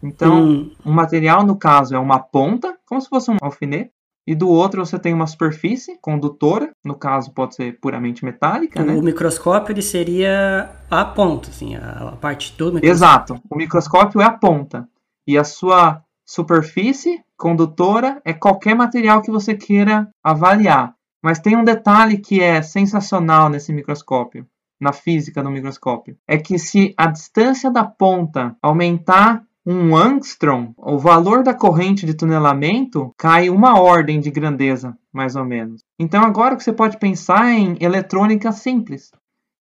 [0.02, 0.72] Então, hum.
[0.86, 3.92] um material, no caso, é uma ponta, como se fosse um alfinete,
[4.28, 8.86] e do outro você tem uma superfície condutora, no caso pode ser puramente metálica, o
[8.86, 8.94] né?
[8.94, 12.90] O microscópio ele seria a ponta, assim, a, a parte do microscópio.
[12.90, 13.42] Exato.
[13.50, 14.88] O microscópio é a ponta.
[15.26, 20.94] E a sua superfície condutora é qualquer material que você queira avaliar.
[21.24, 24.46] Mas tem um detalhe que é sensacional nesse microscópio,
[24.80, 30.98] na física do microscópio, é que se a distância da ponta aumentar um angstrom, o
[30.98, 35.84] valor da corrente de tunelamento cai uma ordem de grandeza, mais ou menos.
[36.00, 39.12] Então agora que você pode pensar em eletrônica simples.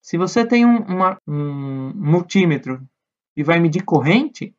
[0.00, 2.80] Se você tem um, uma, um multímetro
[3.36, 4.54] e vai medir corrente,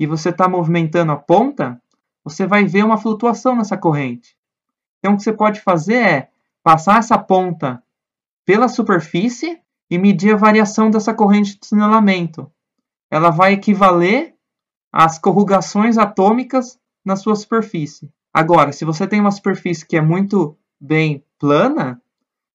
[0.00, 1.78] e você está movimentando a ponta,
[2.24, 4.34] você vai ver uma flutuação nessa corrente.
[4.98, 6.28] Então o que você pode fazer é
[6.62, 7.82] passar essa ponta
[8.46, 12.50] pela superfície e medir a variação dessa corrente de tunelamento.
[13.10, 14.34] Ela vai equivaler
[14.92, 18.12] as corrugações atômicas na sua superfície.
[18.32, 22.00] Agora, se você tem uma superfície que é muito bem plana,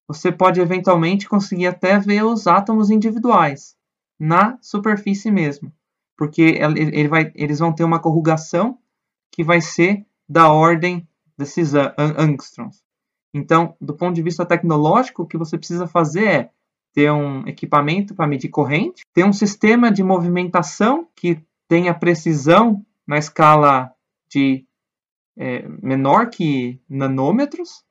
[0.08, 3.76] você pode eventualmente conseguir até ver os átomos individuais
[4.18, 5.74] na superfície mesmo,
[6.16, 8.78] porque ele vai, eles vão ter uma corrugação
[9.32, 11.06] que vai ser da ordem
[11.38, 11.74] desses
[12.18, 12.82] angstroms.
[13.34, 16.50] Então, do ponto de vista tecnológico, o que você precisa fazer é
[16.96, 22.84] ter um equipamento para medir corrente, ter um sistema de movimentação que tem a precisão
[23.06, 23.92] na escala
[24.30, 24.66] de
[25.38, 27.84] é, menor que nanômetros,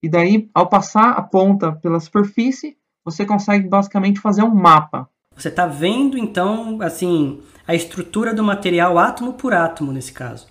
[0.00, 5.10] e daí, ao passar a ponta pela superfície, você consegue basicamente fazer um mapa.
[5.34, 10.46] Você está vendo, então, assim, a estrutura do material átomo por átomo, nesse caso.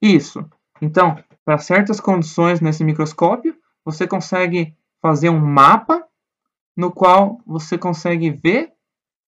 [0.00, 0.44] Isso.
[0.80, 6.06] Então, para certas condições nesse microscópio, você consegue fazer um mapa
[6.76, 8.72] no qual você consegue ver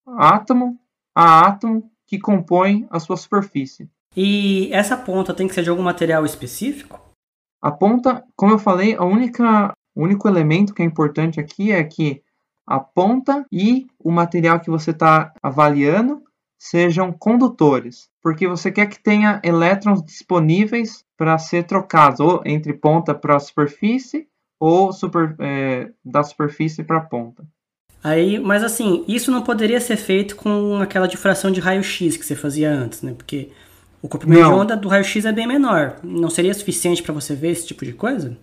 [0.07, 0.79] átomo
[1.15, 3.89] a átomo que compõem a sua superfície.
[4.17, 7.01] E essa ponta tem que ser de algum material específico?
[7.61, 11.83] A ponta, como eu falei, a única, o único elemento que é importante aqui é
[11.83, 12.23] que
[12.67, 16.23] a ponta e o material que você está avaliando
[16.59, 23.15] sejam condutores, porque você quer que tenha elétrons disponíveis para ser trocados, ou entre ponta
[23.15, 24.29] para a superfície,
[24.65, 27.47] ou super, é, da superfície para a ponta.
[28.03, 32.35] Aí, mas assim, isso não poderia ser feito com aquela difração de raio-x que você
[32.35, 33.13] fazia antes, né?
[33.13, 33.51] Porque
[34.01, 36.01] o comprimento de onda do raio-x é bem menor.
[36.03, 38.39] Não seria suficiente para você ver esse tipo de coisa?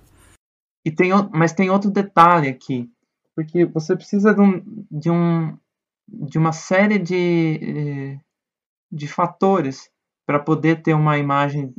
[0.85, 2.87] E tem, mas tem outro detalhe aqui,
[3.35, 5.57] porque você precisa de, um, de, um,
[6.07, 8.19] de uma série de,
[8.91, 9.89] de fatores
[10.25, 11.73] para poder ter uma imagem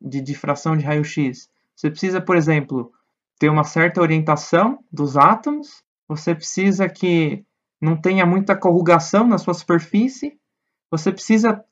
[0.00, 1.48] de difração de raio-x.
[1.74, 2.92] Você precisa, por exemplo,
[3.40, 7.44] ter uma certa orientação dos átomos você precisa que
[7.80, 10.36] não tenha muita corrugação na sua superfície,
[10.90, 11.64] você precisa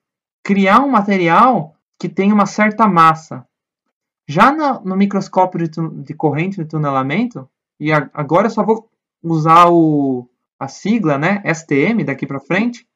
[0.44, 3.44] criar um material que tenha uma certa massa.
[4.28, 7.50] Já no, no microscópio de, de, corrente de tunelamento,
[7.80, 8.88] e a, agora eu só vou
[9.20, 12.86] usar o, a sigla, né, STM daqui para frente,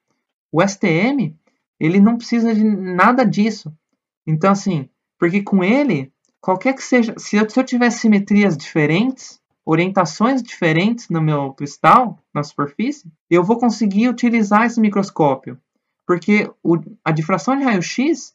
[0.52, 1.36] o STM,
[1.80, 3.76] ele não precisa de nada disso.
[4.24, 6.11] Então, assim, porque com ele,
[6.42, 12.18] qualquer que seja, se eu, se eu tiver simetrias diferentes, orientações diferentes no meu cristal,
[12.34, 15.56] na superfície, eu vou conseguir utilizar esse microscópio.
[16.04, 18.34] Porque o, a difração de raio-x,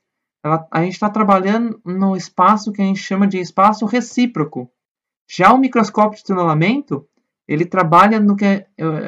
[0.71, 4.71] a gente está trabalhando no espaço que a gente chama de espaço recíproco.
[5.29, 7.05] Já o microscópio de tunelamento,
[7.45, 8.65] ele trabalha no que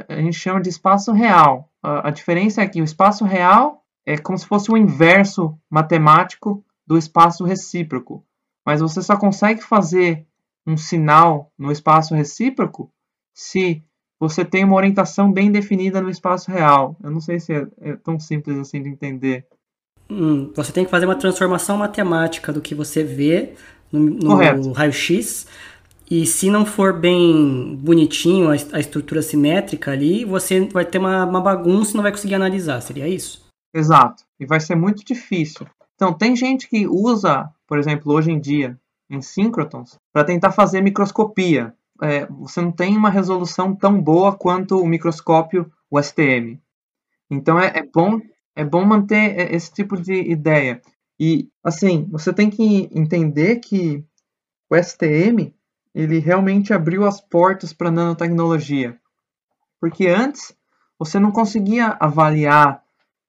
[0.10, 1.72] a gente chama de espaço real.
[1.82, 6.66] A, a diferença é que o espaço real é como se fosse o inverso matemático
[6.86, 8.26] do espaço recíproco.
[8.70, 10.28] Mas você só consegue fazer
[10.64, 12.92] um sinal no espaço recíproco
[13.34, 13.82] se
[14.20, 16.96] você tem uma orientação bem definida no espaço real.
[17.04, 19.48] Eu não sei se é, é tão simples assim de entender.
[20.08, 23.56] Hum, você tem que fazer uma transformação matemática do que você vê
[23.92, 25.48] no, no raio-x.
[26.08, 31.26] E se não for bem bonitinho a, a, estrutura simétrica ali, você vai ter uma,
[31.26, 32.82] uma bagunça e não vai conseguir analisar.
[32.82, 33.44] Seria isso?
[33.74, 34.24] Exato.
[34.40, 35.66] E vai ser muito difícil.
[35.96, 38.76] Então, tem gente que usa, por exemplo, hoje em dia,
[39.08, 41.74] em síncrotons para tentar fazer microscopia.
[42.02, 46.60] é, você não tem uma resolução tão boa quanto o microscópio o STM.
[47.30, 48.20] Então é, é bom
[48.56, 50.82] é bom manter esse tipo de ideia.
[51.20, 54.04] E assim, você tem que entender que
[54.70, 55.54] o STM
[55.94, 58.98] ele realmente abriu as portas para a nanotecnologia.
[59.80, 60.56] Porque antes
[60.98, 62.84] você não conseguia avaliar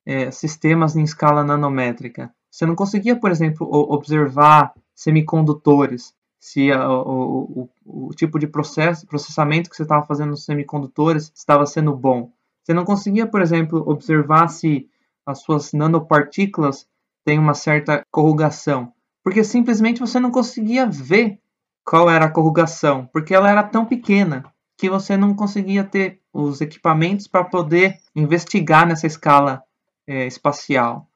[0.06, 2.32] é, sistemas em escala nanométrica.
[2.50, 9.06] Você não conseguia, por exemplo, observar semicondutores, se a, o, o, o, tipo de processo,
[9.06, 12.32] processamento que você estava fazendo nos semicondutores estava sendo bom.
[12.62, 14.88] Você não conseguia, por exemplo, observar se
[15.24, 16.86] as suas nanopartículas
[17.24, 21.38] têm uma certa corrugação, porque simplesmente você não conseguia ver
[21.84, 24.44] qual era a corrugação, porque ela era tão pequena
[24.78, 29.62] que você não conseguia ter os equipamentos para poder investigar nessa escala
[30.06, 31.09] é, espacial.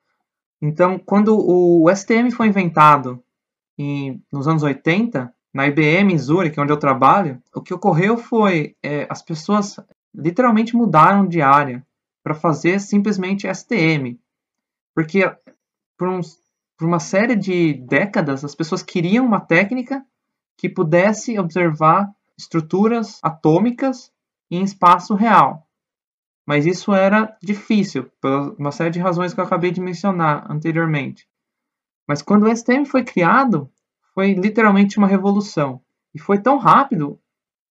[0.66, 3.22] Então, quando o STM foi inventado
[3.78, 8.74] em, nos anos 80, na IBM em Zurich, onde eu trabalho, o que ocorreu foi
[8.82, 9.76] é, as pessoas
[10.14, 11.86] literalmente mudaram de área
[12.22, 14.18] para fazer simplesmente STM,
[14.94, 15.30] porque
[15.98, 16.38] por, uns,
[16.78, 20.02] por uma série de décadas as pessoas queriam uma técnica
[20.56, 24.10] que pudesse observar estruturas atômicas
[24.50, 25.68] em espaço real.
[26.46, 31.26] Mas isso era difícil, por uma série de razões que eu acabei de mencionar anteriormente.
[32.06, 33.70] Mas quando o STM foi criado,
[34.14, 35.80] foi literalmente uma revolução.
[36.14, 37.18] E foi tão rápido,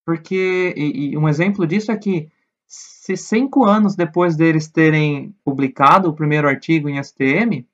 [0.06, 2.30] porque e, e um exemplo disso é que
[2.68, 7.66] se cinco anos depois deles terem publicado o primeiro artigo em STM,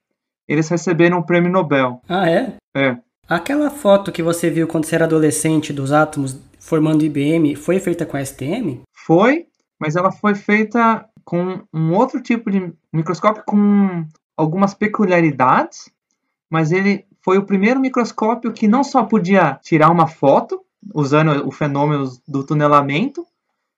[0.47, 2.01] eles receberam o prêmio Nobel.
[2.09, 2.55] Ah, é?
[2.75, 2.97] É.
[3.27, 8.05] Aquela foto que você viu quando você era adolescente dos átomos formando IBM foi feita
[8.05, 8.81] com STM?
[9.05, 9.47] Foi,
[9.79, 15.89] mas ela foi feita com um outro tipo de microscópio com algumas peculiaridades,
[16.49, 20.61] mas ele foi o primeiro microscópio que não só podia tirar uma foto
[20.93, 23.25] usando o fenômeno do tunelamento,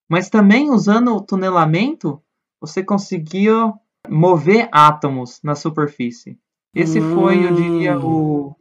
[0.10, 2.22] mas também usando o tunelamento
[2.60, 3.74] você conseguia
[4.10, 6.38] mover átomos na superfície.
[6.74, 7.16] Esse hum.
[7.16, 8.56] foi, eu diria, o,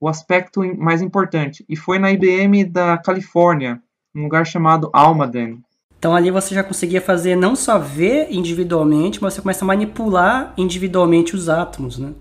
[0.00, 1.64] o aspecto mais importante.
[1.68, 3.82] E foi na IBM da Califórnia,
[4.14, 5.62] um lugar chamado Almaden.
[6.02, 10.52] Então ali você já conseguia fazer não só ver individualmente, mas você começa a manipular
[10.56, 12.12] individualmente os átomos, né?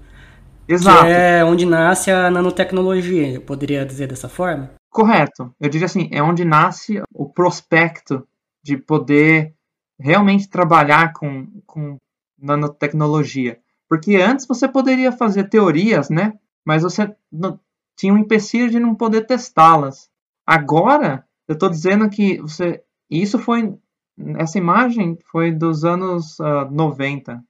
[0.67, 1.01] Exato.
[1.03, 4.69] Que é onde nasce a nanotecnologia, eu poderia dizer dessa forma?
[4.87, 5.51] Correto.
[5.59, 8.23] Eu diria assim, é onde nasce o prospecto
[8.61, 9.55] de poder
[9.99, 11.97] realmente trabalhar com, com
[12.39, 13.57] nanotecnologia.
[13.89, 16.33] Porque antes você poderia fazer teorias, né?
[16.63, 17.59] Mas você não,
[17.97, 20.07] tinha um empecilho de não poder testá-las.
[20.45, 22.83] Agora, eu estou dizendo que você.
[23.11, 23.75] Isso foi.
[24.37, 27.43] Essa imagem foi dos anos uh, ah, 90.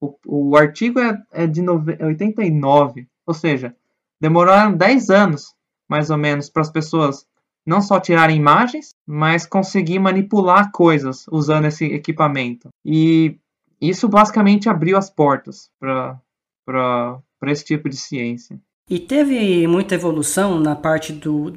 [0.00, 3.06] O, o artigo é, é de nove, 89.
[3.26, 3.74] Ou seja,
[4.20, 5.54] demoraram 10 anos,
[5.88, 7.26] mais ou menos, para as pessoas
[7.66, 12.68] não só tirarem imagens, mas conseguir manipular coisas usando esse equipamento.
[12.84, 13.36] E
[13.80, 18.58] isso basicamente abriu as portas para esse tipo de ciência.
[18.88, 21.54] E teve muita evolução na parte do.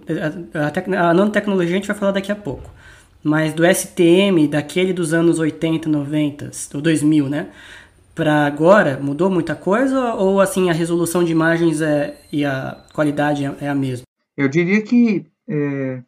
[0.53, 2.69] A, a, a nanotecnologia a gente vai falar daqui a pouco.
[3.23, 7.51] Mas do STM, daquele dos anos 80, 90, ou 2000, né?
[8.13, 10.13] Para agora, mudou muita coisa?
[10.15, 14.05] Ou assim, a resolução de imagens é, e a qualidade é, é a mesma?
[14.35, 16.03] Eu diria que, é,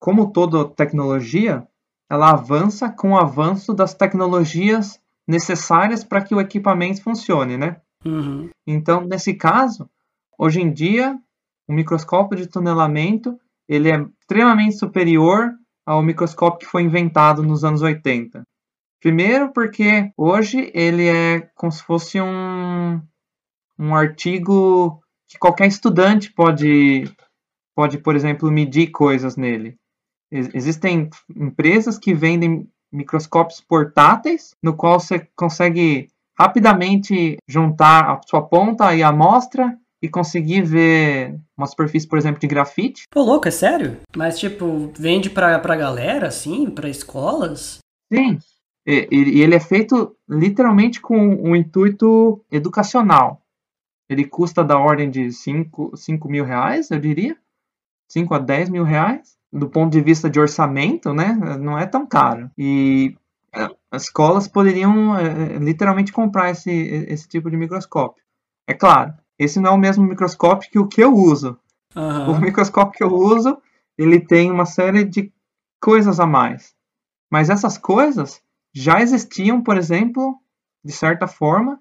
[0.00, 1.66] como toda tecnologia,
[2.10, 7.76] ela avança com o avanço das tecnologias necessárias para que o equipamento funcione, né?
[8.04, 8.50] Uhum.
[8.66, 9.88] Então, nesse caso,
[10.38, 11.18] hoje em dia,
[11.66, 15.54] o microscópio de tunelamento ele é extremamente superior
[15.86, 18.42] ao microscópio que foi inventado nos anos 80.
[19.00, 23.00] Primeiro porque hoje ele é como se fosse um,
[23.78, 27.04] um artigo que qualquer estudante pode,
[27.74, 29.76] pode, por exemplo, medir coisas nele.
[30.30, 36.08] Existem empresas que vendem microscópios portáteis, no qual você consegue
[36.38, 42.38] rapidamente juntar a sua ponta e a amostra e conseguir ver uma superfície, por exemplo,
[42.38, 43.04] de grafite.
[43.10, 43.96] Pô, louco, é sério?
[44.14, 47.78] Mas, tipo, vende pra, pra galera, assim, pra escolas?
[48.12, 48.38] Sim.
[48.86, 53.40] E, e ele é feito literalmente com um intuito educacional.
[54.06, 55.96] Ele custa da ordem de 5
[56.28, 57.34] mil reais, eu diria.
[58.10, 62.06] 5 a 10 mil reais do ponto de vista de orçamento, né, não é tão
[62.06, 62.50] caro.
[62.58, 63.16] E
[63.54, 68.22] é, as escolas poderiam é, literalmente comprar esse, esse tipo de microscópio.
[68.68, 71.58] É claro, esse não é o mesmo microscópio que o que eu uso.
[71.94, 72.32] Uhum.
[72.32, 73.58] O microscópio que eu uso,
[73.96, 75.32] ele tem uma série de
[75.80, 76.74] coisas a mais.
[77.30, 78.40] Mas essas coisas
[78.72, 80.38] já existiam, por exemplo,
[80.84, 81.80] de certa forma,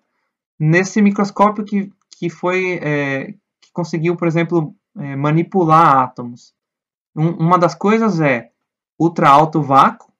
[0.59, 6.53] nesse microscópio que, que foi é, que conseguiu, por exemplo, é, manipular átomos.
[7.15, 8.51] Um, uma das coisas é
[8.97, 10.11] ultra alto vácuo.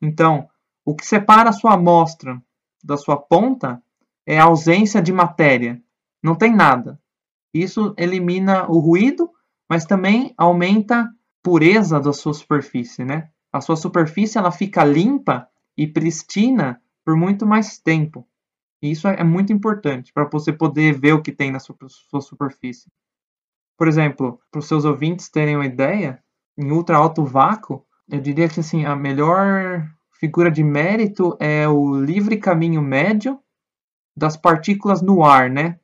[0.00, 0.48] Então,
[0.84, 2.40] o que separa a sua amostra
[2.82, 3.82] da sua ponta
[4.26, 5.81] é a ausência de matéria.
[6.22, 7.00] Não tem nada.
[7.52, 9.30] Isso elimina o ruído,
[9.68, 11.08] mas também aumenta a
[11.42, 13.28] pureza da sua superfície, né?
[13.52, 18.26] A sua superfície ela fica limpa e pristina por muito mais tempo.
[18.80, 22.20] E isso é muito importante para você poder ver o que tem na sua, sua
[22.20, 22.90] superfície.
[23.76, 26.22] Por exemplo, para os seus ouvintes terem uma ideia,
[26.56, 31.94] em ultra alto vácuo, eu diria que assim, a melhor figura de mérito é o
[32.00, 33.40] livre caminho médio
[34.16, 35.78] das partículas no ar, né?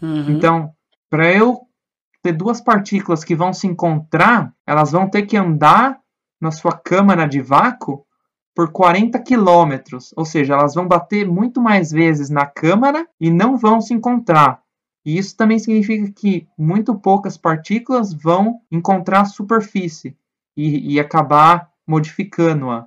[0.00, 0.30] Uhum.
[0.30, 0.72] Então,
[1.08, 1.60] para eu
[2.22, 5.98] ter duas partículas que vão se encontrar, elas vão ter que andar
[6.40, 8.04] na sua câmara de vácuo
[8.54, 13.56] por 40 quilômetros, ou seja, elas vão bater muito mais vezes na câmara e não
[13.56, 14.60] vão se encontrar.
[15.04, 20.16] E isso também significa que muito poucas partículas vão encontrar a superfície
[20.56, 22.86] e, e acabar modificando-a.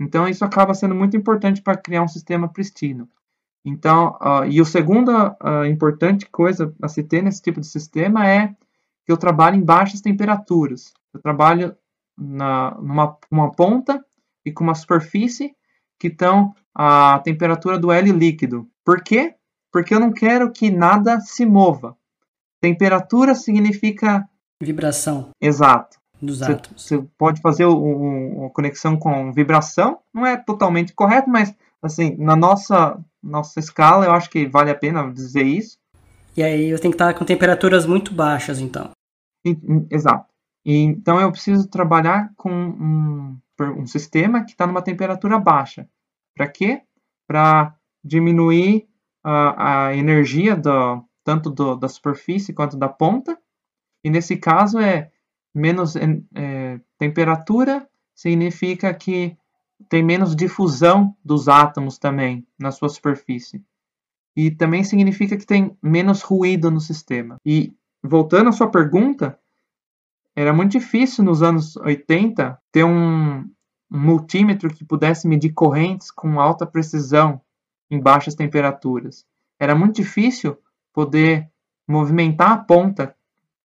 [0.00, 3.08] Então, isso acaba sendo muito importante para criar um sistema pristino.
[3.64, 8.28] Então, uh, e a segunda uh, importante coisa a se ter nesse tipo de sistema
[8.28, 8.48] é
[9.04, 10.92] que eu trabalho em baixas temperaturas.
[11.14, 11.76] Eu trabalho
[12.18, 14.04] na, numa uma ponta
[14.44, 15.54] e com uma superfície
[15.98, 18.68] que estão a temperatura do hélio líquido.
[18.84, 19.34] Por quê?
[19.70, 21.96] Porque eu não quero que nada se mova.
[22.60, 24.28] Temperatura significa
[24.60, 25.30] vibração.
[25.40, 25.98] Exato.
[26.20, 26.82] Dos você, átomos.
[26.82, 32.96] Você pode fazer uma conexão com vibração, não é totalmente correto, mas assim, na nossa
[33.22, 35.78] nossa escala, eu acho que vale a pena dizer isso.
[36.36, 38.90] E aí eu tenho que estar com temperaturas muito baixas, então.
[39.90, 40.32] Exato.
[40.64, 45.88] E, então eu preciso trabalhar com um, um sistema que está numa temperatura baixa.
[46.34, 46.82] Para quê?
[47.26, 48.88] Para diminuir
[49.22, 53.38] a, a energia do, tanto do, da superfície quanto da ponta.
[54.04, 55.10] E nesse caso é
[55.54, 59.36] menos é, temperatura significa que
[59.88, 63.62] tem menos difusão dos átomos também na sua superfície.
[64.36, 67.36] E também significa que tem menos ruído no sistema.
[67.44, 69.38] E voltando à sua pergunta,
[70.34, 73.44] era muito difícil nos anos 80 ter um,
[73.92, 77.40] multímetro que pudesse medir correntes com alta precisão
[77.90, 79.26] em baixas temperaturas.
[79.60, 80.56] Era muito difícil
[80.94, 81.50] poder
[81.86, 83.14] movimentar a ponta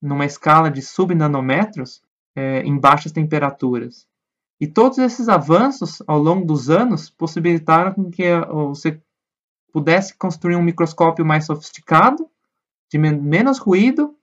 [0.02, 2.02] numa escala de subnanômetros
[2.36, 4.06] é, em baixas temperaturas.
[4.60, 8.24] E todos esses avanços ao longo dos anos possibilitaram que
[8.72, 9.00] você
[9.72, 12.28] pudesse construir um microscópio mais sofisticado,
[12.92, 14.16] de menos ruído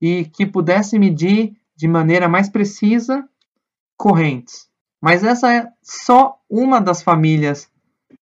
[0.00, 3.28] e que pudesse medir de maneira mais precisa
[3.96, 4.68] correntes.
[5.00, 7.68] Mas essa é só uma das famílias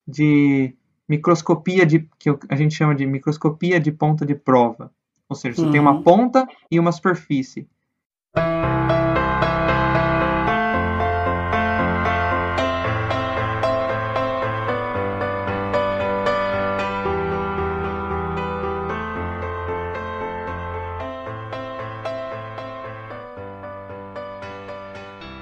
[0.08, 0.76] de
[1.10, 4.92] microscopia de que a gente chama de microscopia de ponta de prova.
[5.28, 5.72] Ou seja, você uhum.
[5.72, 6.04] tem uma uhum.
[6.04, 7.68] ponta e uma superfície.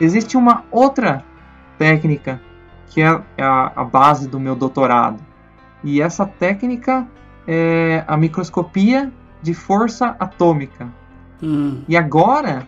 [0.05, 1.23] Existe uma outra
[1.77, 2.39] técnica
[2.89, 5.19] que é a, a base do meu doutorado.
[5.83, 7.05] E essa técnica
[7.47, 10.87] é a microscopia de força atômica.
[11.43, 11.83] Hum.
[11.87, 12.65] E agora,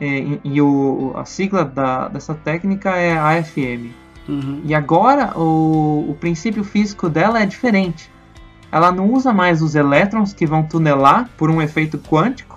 [0.00, 3.92] é, e, e o, a sigla da, dessa técnica é AFM.
[4.28, 4.62] Uhum.
[4.64, 8.10] E agora o, o princípio físico dela é diferente.
[8.70, 12.56] Ela não usa mais os elétrons que vão tunelar por um efeito quântico.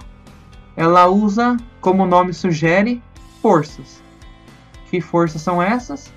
[0.78, 3.02] Ela usa, como o nome sugere,
[3.46, 4.02] forças.
[4.90, 6.12] Que forças são essas?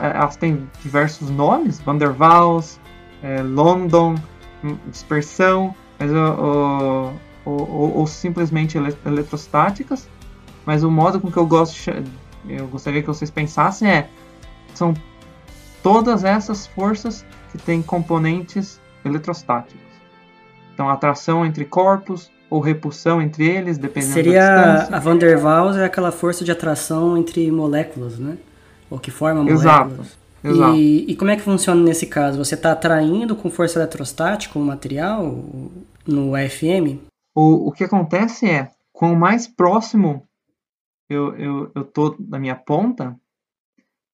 [0.00, 2.80] É, elas têm diversos nomes: Van der Waals,
[3.22, 4.16] é, London,
[4.64, 7.14] hum, dispersão, mas ou,
[7.44, 8.76] ou, ou simplesmente
[9.06, 10.08] eletrostáticas.
[10.66, 11.78] Mas o modo com que eu gosto,
[12.48, 14.08] eu gostaria que vocês pensassem é
[14.74, 14.92] são
[15.84, 19.80] todas essas forças que têm componentes eletrostáticos.
[20.74, 24.96] Então, atração entre corpos, ou repulsão entre eles, dependendo Seria da distância.
[24.96, 28.36] a Van der Waals é aquela força de atração entre moléculas, né?
[28.90, 29.62] Ou que forma moléculas.
[29.62, 30.22] Exato.
[30.44, 30.76] Exato.
[30.76, 32.36] E, e como é que funciona nesse caso?
[32.36, 35.42] Você está atraindo com força eletrostática um material
[36.06, 37.00] no AFM?
[37.34, 40.28] O, o que acontece é, quanto mais próximo
[41.08, 43.18] eu, eu, eu tô da minha ponta,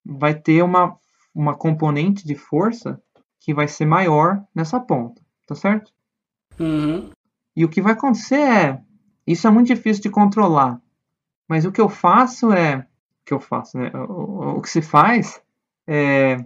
[0.04, 0.96] vai ter uma,
[1.34, 3.02] uma componente de força
[3.40, 5.90] que vai ser maior nessa ponta, tá certo?
[6.60, 7.10] Uhum.
[7.58, 8.80] E o que vai acontecer é,
[9.26, 10.80] isso é muito difícil de controlar.
[11.48, 13.90] Mas o que eu faço é, o que eu faço, né?
[14.08, 15.42] O, o que se faz
[15.84, 16.36] é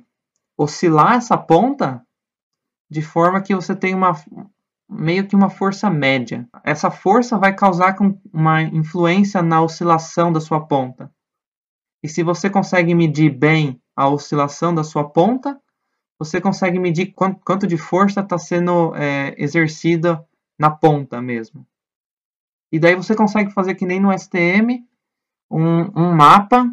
[0.57, 2.03] oscilar essa ponta
[2.91, 4.13] de forma que você tem uma
[4.89, 6.49] meio que uma força média.
[6.65, 7.95] Essa força vai causar
[8.33, 11.13] uma influência na oscilação da sua ponta.
[12.03, 15.61] E se você consegue medir bem a oscilação da sua ponta,
[16.19, 20.27] você consegue medir quanto, de força está sendo é, exercida
[20.59, 21.67] na ponta mesmo.
[22.71, 24.85] E daí você consegue fazer que nem no STM
[25.51, 26.71] um, um mapa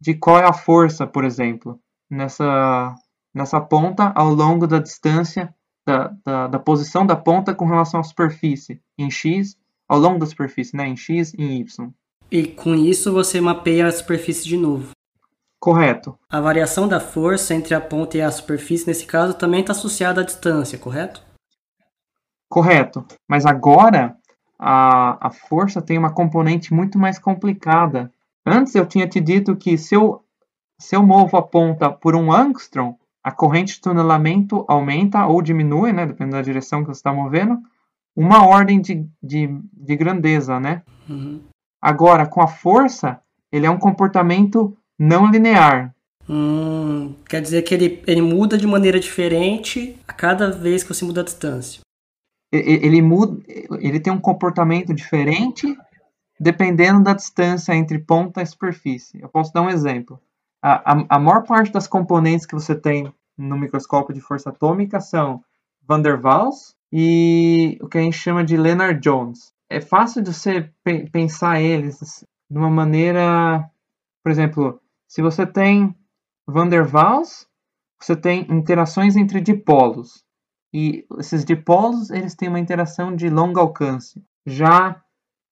[0.00, 2.94] de qual é a força, por exemplo, nessa,
[3.34, 5.54] nessa ponta ao longo da distância
[5.86, 9.56] da, da, da, posição da ponta com relação à superfície em x,
[9.88, 11.90] ao longo da superfície, né, em x e em y.
[12.30, 14.90] E com isso você mapeia a superfície de novo.
[15.58, 16.18] Correto.
[16.28, 20.22] A variação da força entre a ponta e a superfície, nesse caso, também está associada
[20.22, 21.22] à distância, correto?
[22.50, 23.06] Correto.
[23.28, 24.16] Mas agora
[24.58, 28.12] a, a força tem uma componente muito mais complicada.
[28.44, 30.22] Antes eu tinha te dito que se eu,
[30.78, 35.92] se eu movo a ponta por um angstrom, a corrente de tunelamento aumenta ou diminui,
[35.92, 37.58] né, dependendo da direção que você está movendo,
[38.16, 40.82] uma ordem de, de, de grandeza, né?
[41.08, 41.40] Uhum.
[41.80, 43.20] Agora, com a força,
[43.52, 45.94] ele é um comportamento não linear.
[46.28, 51.04] Hum, quer dizer que ele, ele muda de maneira diferente a cada vez que você
[51.04, 51.80] muda a distância.
[52.52, 53.40] Ele, muda,
[53.78, 55.76] ele tem um comportamento diferente
[56.38, 59.20] dependendo da distância entre ponta e superfície.
[59.20, 60.18] Eu posso dar um exemplo.
[60.62, 65.00] A, a, a maior parte das componentes que você tem no microscópio de força atômica
[65.00, 65.44] são
[65.86, 69.52] van der Waals e o que a gente chama de Lennard-Jones.
[69.68, 73.70] É fácil de você pe pensar eles de uma maneira,
[74.22, 75.94] por exemplo, se você tem
[76.46, 77.46] van der Waals,
[78.00, 80.24] você tem interações entre dipolos.
[80.72, 84.22] E esses dipolos, eles têm uma interação de longo alcance.
[84.46, 85.02] Já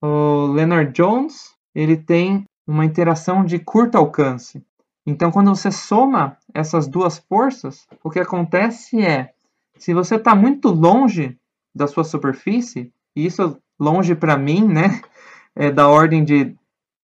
[0.00, 4.62] o Leonard Jones, ele tem uma interação de curto alcance.
[5.06, 9.32] Então, quando você soma essas duas forças, o que acontece é,
[9.78, 11.38] se você está muito longe
[11.74, 15.00] da sua superfície, e isso longe para mim, né,
[15.56, 16.54] é da ordem de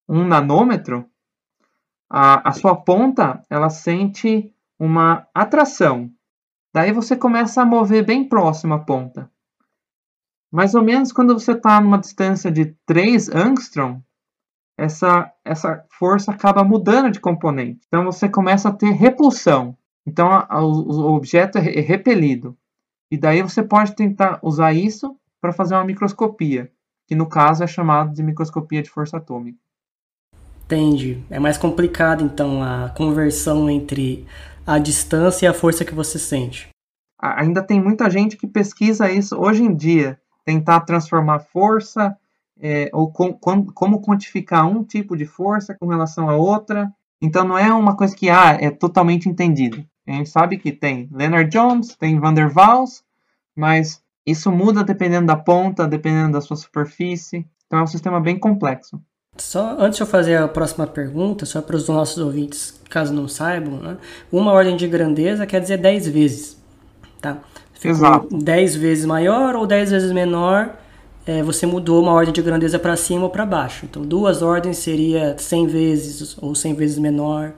[0.08, 1.06] um nanômetro,
[2.10, 6.10] a, a sua ponta ela sente uma atração.
[6.74, 9.30] Daí você começa a mover bem próximo à ponta.
[10.52, 14.00] Mais ou menos quando você está numa distância de 3 angstrom,
[14.76, 17.86] essa, essa força acaba mudando de componente.
[17.86, 19.78] Então você começa a ter repulsão.
[20.04, 22.58] Então a, a, o objeto é, é repelido.
[23.08, 26.72] E daí você pode tentar usar isso para fazer uma microscopia,
[27.06, 29.58] que no caso é chamado de microscopia de força atômica.
[30.64, 31.22] Entende.
[31.30, 34.26] É mais complicado, então, a conversão entre
[34.66, 36.68] a distância e a força que você sente.
[37.20, 40.18] Ainda tem muita gente que pesquisa isso hoje em dia.
[40.44, 42.16] Tentar transformar força,
[42.60, 46.92] é, ou com, com, como quantificar um tipo de força com relação a outra.
[47.20, 49.84] Então não é uma coisa que ah, é totalmente entendido.
[50.06, 53.02] A gente sabe que tem Leonard Jones, tem Van der Waals,
[53.56, 57.46] mas isso muda dependendo da ponta, dependendo da sua superfície.
[57.66, 59.00] Então é um sistema bem complexo.
[59.36, 63.26] Só antes de eu fazer a próxima pergunta, só para os nossos ouvintes, caso não
[63.26, 63.96] saibam, né?
[64.30, 66.56] uma ordem de grandeza quer dizer 10 vezes.
[67.20, 67.38] Tá?
[67.72, 68.28] Ficou Exato.
[68.36, 70.76] 10 vezes maior ou 10 vezes menor,
[71.26, 73.86] é, você mudou uma ordem de grandeza para cima ou para baixo.
[73.86, 77.52] Então, duas ordens seria 100 vezes ou 100 vezes menor.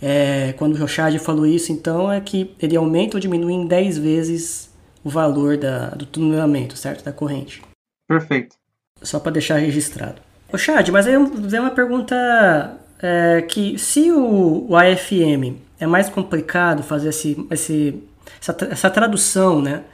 [0.00, 3.98] É, quando o Rochard falou isso, então, é que ele aumenta ou diminui em 10
[3.98, 4.70] vezes
[5.02, 7.04] o valor da, do tunelamento, certo?
[7.04, 7.62] Da corrente.
[8.06, 8.56] Perfeito.
[9.02, 10.27] Só para deixar registrado.
[10.52, 16.08] Ô Chad, mas aí é uma pergunta é, que se o, o, AFM é mais
[16.08, 18.02] complicado fazer esse, esse,
[18.40, 19.84] essa, essa tradução né,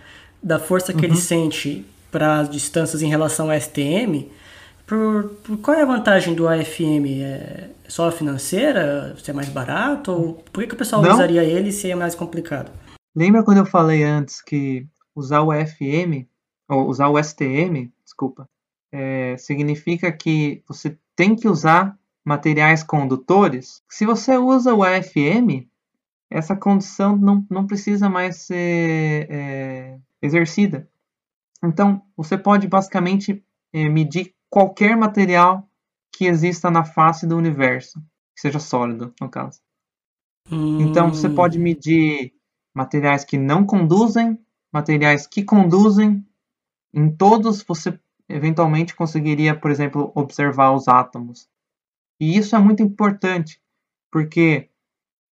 [0.43, 1.13] da força que uhum.
[1.13, 4.29] ele sente para as distâncias em relação ao STM,
[4.87, 7.21] por, por, qual é a vantagem do AFM?
[7.21, 9.15] É só financeira?
[9.23, 10.13] Se é mais barato?
[10.13, 11.15] Ou por que, que o pessoal Não.
[11.15, 12.71] usaria ele se é mais complicado?
[13.17, 16.27] Lembra quando eu falei antes que usar o AFM,
[16.69, 18.49] ou usar o STM, desculpa,
[18.95, 23.83] é, significa que você tem que usar materiais condutores.
[23.91, 25.67] Se você usa o AFM,
[26.31, 30.89] essa condição não, não precisa mais ser é, exercida.
[31.63, 35.69] Então, você pode basicamente é, medir qualquer material
[36.13, 37.99] que exista na face do universo,
[38.33, 39.61] que seja sólido, no caso.
[40.53, 40.81] Hum.
[40.83, 42.33] Então, você pode medir
[42.73, 44.39] materiais que não conduzem,
[44.73, 46.25] materiais que conduzem.
[46.93, 51.49] Em todos, você eventualmente conseguiria, por exemplo, observar os átomos.
[52.20, 53.61] E isso é muito importante,
[54.11, 54.70] porque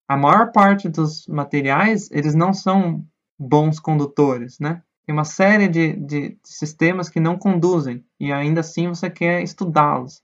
[0.08, 3.06] a maior parte dos materiais, eles não são
[3.38, 4.82] bons condutores, né?
[5.06, 10.22] Tem uma série de, de sistemas que não conduzem e ainda assim você quer estudá-los.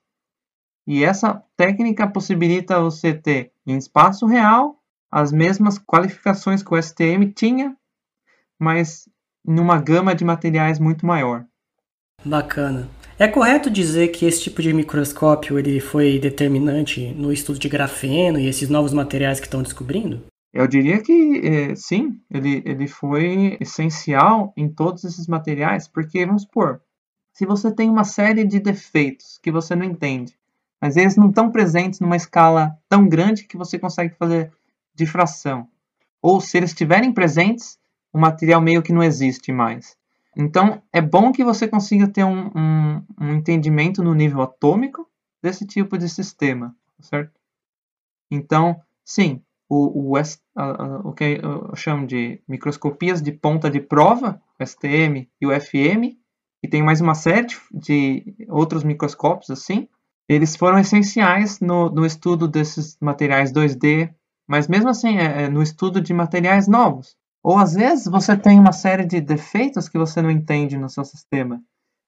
[0.87, 7.33] E essa técnica possibilita você ter em espaço real as mesmas qualificações que o STM
[7.35, 7.77] tinha,
[8.59, 9.09] mas
[9.45, 11.47] numa gama de materiais muito maior.
[12.25, 12.89] Bacana.
[13.19, 18.39] É correto dizer que esse tipo de microscópio ele foi determinante no estudo de grafeno
[18.39, 20.25] e esses novos materiais que estão descobrindo?
[20.53, 26.43] Eu diria que é, sim, ele, ele foi essencial em todos esses materiais, porque, vamos
[26.43, 26.81] supor,
[27.33, 30.37] se você tem uma série de defeitos que você não entende,
[30.81, 34.53] mas eles não estão presentes numa escala tão grande que você consegue fazer
[34.95, 35.69] difração,
[36.23, 37.79] ou se eles estiverem presentes,
[38.13, 39.98] o material meio que não existe mais.
[40.39, 45.05] Então, é bom que você consiga ter um, um, um entendimento no nível atômico
[45.43, 47.33] desse tipo de sistema, certo?
[48.31, 50.21] Então, sim, o, o,
[51.05, 56.17] o que eu chamo de microscopias de ponta de prova, o STM e o FM,
[56.63, 59.89] e tem mais uma série de outros microscópios assim,
[60.29, 64.15] eles foram essenciais no, no estudo desses materiais 2D,
[64.47, 67.17] mas mesmo assim, é, é no estudo de materiais novos.
[67.49, 71.03] Ou às vezes você tem uma série de defeitos que você não entende no seu
[71.03, 71.63] sistema.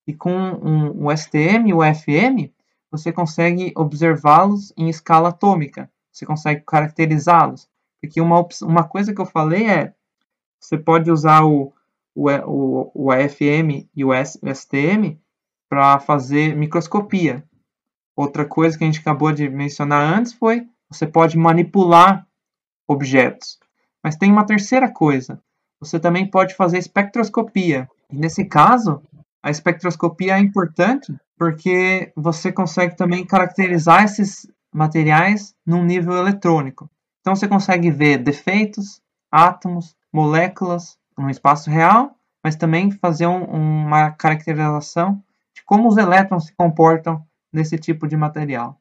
[0.07, 2.53] E com um, o STM e o FM,
[2.91, 5.91] você consegue observá-los em escala atômica.
[6.12, 7.66] Você consegue caracterizá-los.
[8.03, 9.95] Porque uma, uma coisa que eu falei é,
[10.61, 11.72] você pode usar o,
[12.14, 15.18] o, o, o e o, S, o STM
[15.70, 17.43] para fazer microscopia.
[18.14, 22.28] Outra coisa que a gente acabou de mencionar antes foi, você pode manipular
[22.86, 23.59] objetos.
[24.03, 25.40] Mas tem uma terceira coisa.
[25.80, 27.88] Você também pode fazer espectroscopia.
[28.11, 29.03] E nesse caso,
[29.42, 36.90] a espectroscopia é importante porque você consegue também caracterizar esses materiais num nível eletrônico.
[37.20, 44.11] Então você consegue ver defeitos, átomos, moléculas no espaço real, mas também fazer um, uma
[44.11, 45.22] caracterização
[45.55, 47.22] de como os elétrons se comportam
[47.53, 48.78] nesse tipo de material.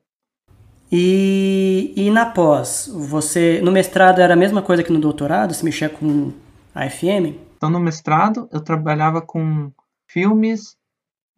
[0.91, 5.63] E, e na pós, você no mestrado era a mesma coisa que no doutorado, se
[5.63, 6.33] mexia com
[6.73, 7.37] a FM?
[7.55, 9.71] Então no mestrado eu trabalhava com
[10.07, 10.71] filmes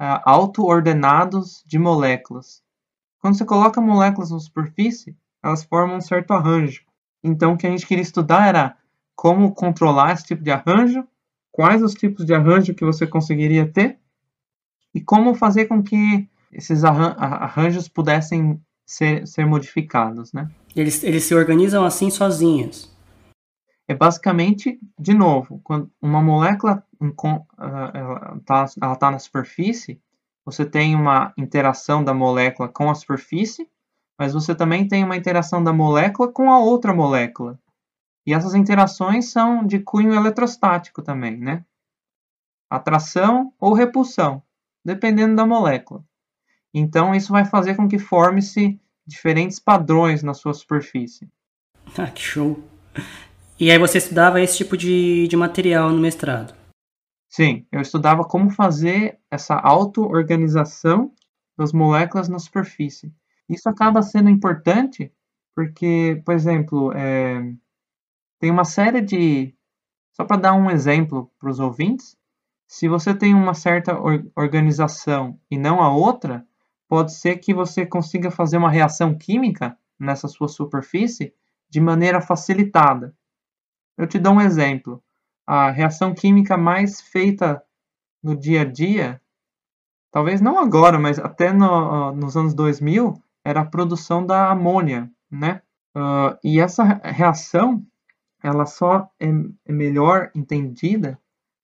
[0.01, 2.63] uh, auto-ordenados de moléculas.
[3.19, 6.83] Quando você coloca moléculas na superfície, elas formam um certo arranjo.
[7.21, 8.77] Então o que a gente queria estudar era
[9.13, 11.05] como controlar esse tipo de arranjo,
[11.51, 13.99] quais os tipos de arranjo que você conseguiria ter
[14.95, 18.61] e como fazer com que esses arranjos pudessem
[18.91, 20.51] ser, ser modificados, né?
[20.75, 22.93] Eles, eles se organizam assim sozinhos.
[23.87, 30.01] É basicamente, de novo, quando uma molécula está ela tá na superfície,
[30.45, 33.69] você tem uma interação da molécula com a superfície,
[34.19, 37.57] mas você também tem uma interação da molécula com a outra molécula.
[38.25, 41.65] E essas interações são de cunho eletrostático também, né?
[42.69, 44.43] Atração ou repulsão,
[44.85, 46.03] dependendo da molécula.
[46.73, 51.27] Então, isso vai fazer com que forme-se diferentes padrões na sua superfície.
[51.97, 52.63] Ah, que show!
[53.59, 56.53] E aí você estudava esse tipo de, de material no mestrado?
[57.27, 61.11] Sim, eu estudava como fazer essa auto-organização
[61.57, 63.13] das moléculas na superfície.
[63.49, 65.11] Isso acaba sendo importante
[65.55, 67.53] porque, por exemplo, é,
[68.39, 69.53] tem uma série de.
[70.13, 72.17] Só para dar um exemplo para os ouvintes,
[72.67, 73.95] se você tem uma certa
[74.35, 76.45] organização e não a outra,
[76.91, 81.33] pode ser que você consiga fazer uma reação química nessa sua superfície
[81.69, 83.15] de maneira facilitada.
[83.97, 85.01] Eu te dou um exemplo.
[85.47, 87.63] A reação química mais feita
[88.21, 89.21] no dia a dia,
[90.11, 93.13] talvez não agora, mas até no, nos anos 2000,
[93.45, 95.61] era a produção da amônia, né?
[95.95, 97.81] Uh, e essa reação,
[98.43, 99.27] ela só é,
[99.65, 101.17] é melhor entendida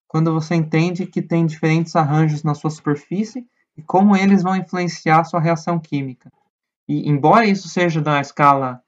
[0.06, 3.46] quando você entende que tem diferentes arranjos na sua superfície
[3.78, 6.32] e como eles vão influenciar a sua reação química.
[6.88, 8.82] E embora isso seja da escala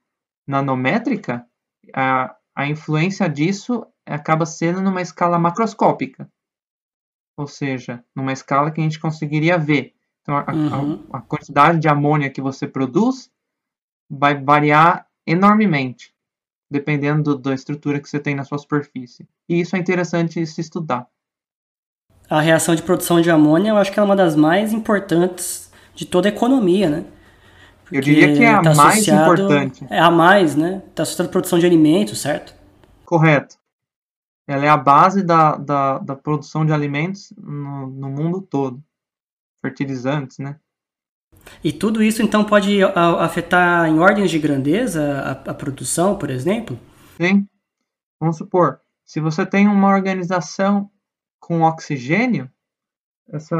[0.45, 1.47] nanométrica,
[1.95, 6.29] a, a influência disso acaba sendo numa escala macroscópica,
[7.37, 9.95] ou seja, numa escala que a gente conseguiria ver.
[10.21, 11.07] Então, a, uhum.
[11.13, 13.31] a, a quantidade de amônia que você produz
[14.09, 16.13] vai variar enormemente,
[16.69, 19.25] dependendo do, da estrutura que você tem na sua superfície.
[19.47, 21.07] E isso é interessante se estudar
[22.31, 26.05] a reação de produção de amônia, eu acho que é uma das mais importantes de
[26.05, 27.05] toda a economia, né?
[27.83, 29.85] Porque eu diria que é a tá mais importante.
[29.89, 30.81] É a mais, né?
[30.87, 32.55] Está associada à produção de alimentos, certo?
[33.03, 33.57] Correto.
[34.47, 38.81] Ela é a base da, da, da produção de alimentos no, no mundo todo.
[39.61, 40.55] Fertilizantes, né?
[41.61, 42.81] E tudo isso, então, pode
[43.19, 46.79] afetar em ordens de grandeza a, a produção, por exemplo?
[47.17, 47.45] Sim.
[48.21, 50.89] Vamos supor, se você tem uma organização
[51.41, 52.49] com oxigênio,
[53.27, 53.57] essa,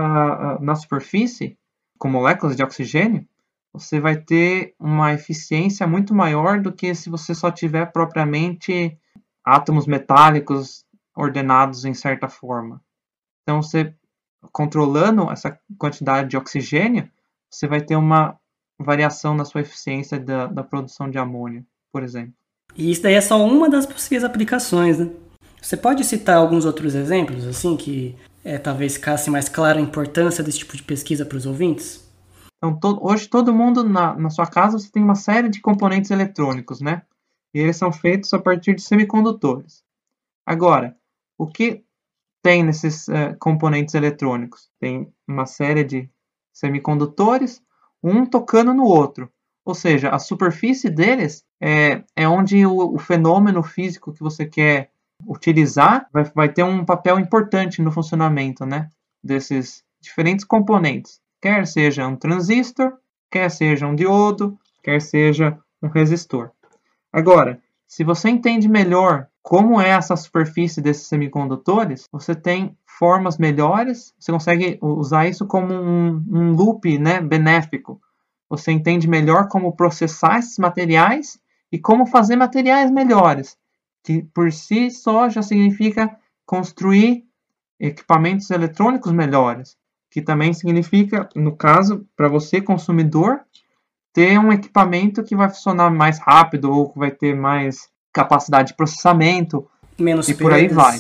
[0.61, 1.57] na superfície,
[1.97, 3.27] com moléculas de oxigênio,
[3.73, 8.97] você vai ter uma eficiência muito maior do que se você só tiver propriamente
[9.43, 12.81] átomos metálicos ordenados em certa forma.
[13.41, 13.93] Então você
[14.51, 17.09] controlando essa quantidade de oxigênio,
[17.49, 18.37] você vai ter uma
[18.79, 22.33] variação na sua eficiência da, da produção de amônio, por exemplo.
[22.75, 25.11] E isso daí é só uma das possíveis aplicações, né?
[25.61, 30.43] Você pode citar alguns outros exemplos, assim, que é, talvez ficasse mais clara a importância
[30.43, 32.11] desse tipo de pesquisa para os ouvintes?
[32.57, 36.09] Então, to hoje todo mundo na, na sua casa você tem uma série de componentes
[36.09, 37.03] eletrônicos, né?
[37.53, 39.83] E eles são feitos a partir de semicondutores.
[40.45, 40.95] Agora,
[41.37, 41.83] o que
[42.41, 44.69] tem nesses uh, componentes eletrônicos?
[44.79, 46.09] Tem uma série de
[46.51, 47.61] semicondutores,
[48.01, 49.31] um tocando no outro.
[49.63, 54.91] Ou seja, a superfície deles é, é onde o, o fenômeno físico que você quer
[55.27, 58.89] utilizar vai, vai ter um papel importante no funcionamento né,
[59.23, 61.19] desses diferentes componentes.
[61.41, 62.93] Quer seja um transistor,
[63.29, 66.51] quer seja um diodo, quer seja um resistor.
[67.11, 74.13] Agora, se você entende melhor como é essa superfície desses semicondutores, você tem formas melhores,
[74.19, 77.99] você consegue usar isso como um, um loop né, benéfico.
[78.49, 81.39] Você entende melhor como processar esses materiais
[81.71, 83.57] e como fazer materiais melhores
[84.03, 87.25] que por si só já significa construir
[87.79, 89.77] equipamentos eletrônicos melhores,
[90.09, 93.41] que também significa, no caso, para você consumidor,
[94.13, 98.75] ter um equipamento que vai funcionar mais rápido ou que vai ter mais capacidade de
[98.75, 100.99] processamento Menos e por aí vai.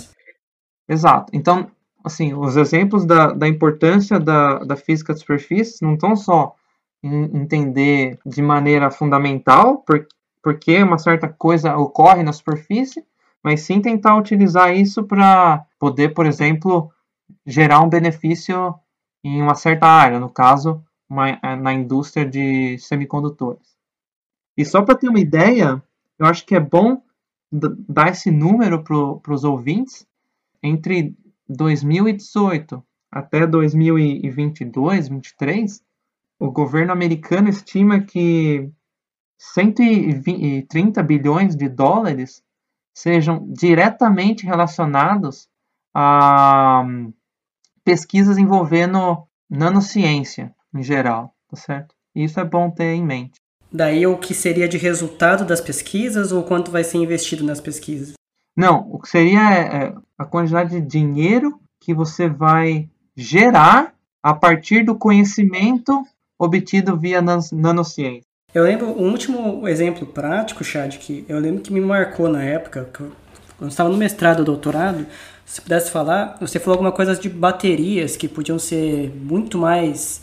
[0.87, 1.31] Exato.
[1.33, 1.69] Então,
[2.03, 6.55] assim, os exemplos da, da importância da, da física de superfícies não estão só
[7.03, 10.07] em entender de maneira fundamental, por,
[10.41, 13.05] porque uma certa coisa ocorre na superfície,
[13.43, 16.91] mas sim tentar utilizar isso para poder, por exemplo,
[17.45, 18.75] gerar um benefício
[19.23, 23.75] em uma certa área, no caso, uma, na indústria de semicondutores.
[24.57, 25.81] E só para ter uma ideia,
[26.19, 27.01] eu acho que é bom
[27.51, 30.07] dar esse número para os ouvintes.
[30.63, 31.15] Entre
[31.49, 35.83] 2018 até 2022, 2023,
[36.39, 38.71] o governo americano estima que
[39.41, 42.43] 130 bilhões de dólares
[42.93, 45.49] sejam diretamente relacionados
[45.95, 47.11] a hum,
[47.83, 51.95] pesquisas envolvendo nanociência em geral, tá certo?
[52.13, 53.41] Isso é bom ter em mente.
[53.73, 58.13] Daí o que seria de resultado das pesquisas ou quanto vai ser investido nas pesquisas?
[58.55, 64.35] Não, o que seria é, é a quantidade de dinheiro que você vai gerar a
[64.35, 66.05] partir do conhecimento
[66.37, 68.30] obtido via nanociência.
[68.53, 72.89] Eu lembro, um último exemplo prático, Chad, que eu lembro que me marcou na época,
[72.93, 73.11] que eu,
[73.57, 75.05] quando estava no mestrado ou doutorado,
[75.45, 80.21] se pudesse falar, você falou alguma coisa de baterias que podiam ser muito mais,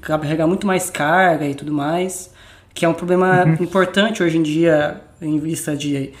[0.00, 2.30] carregar muito mais carga e tudo mais,
[2.72, 3.52] que é um problema uhum.
[3.60, 6.12] importante hoje em dia, em vista de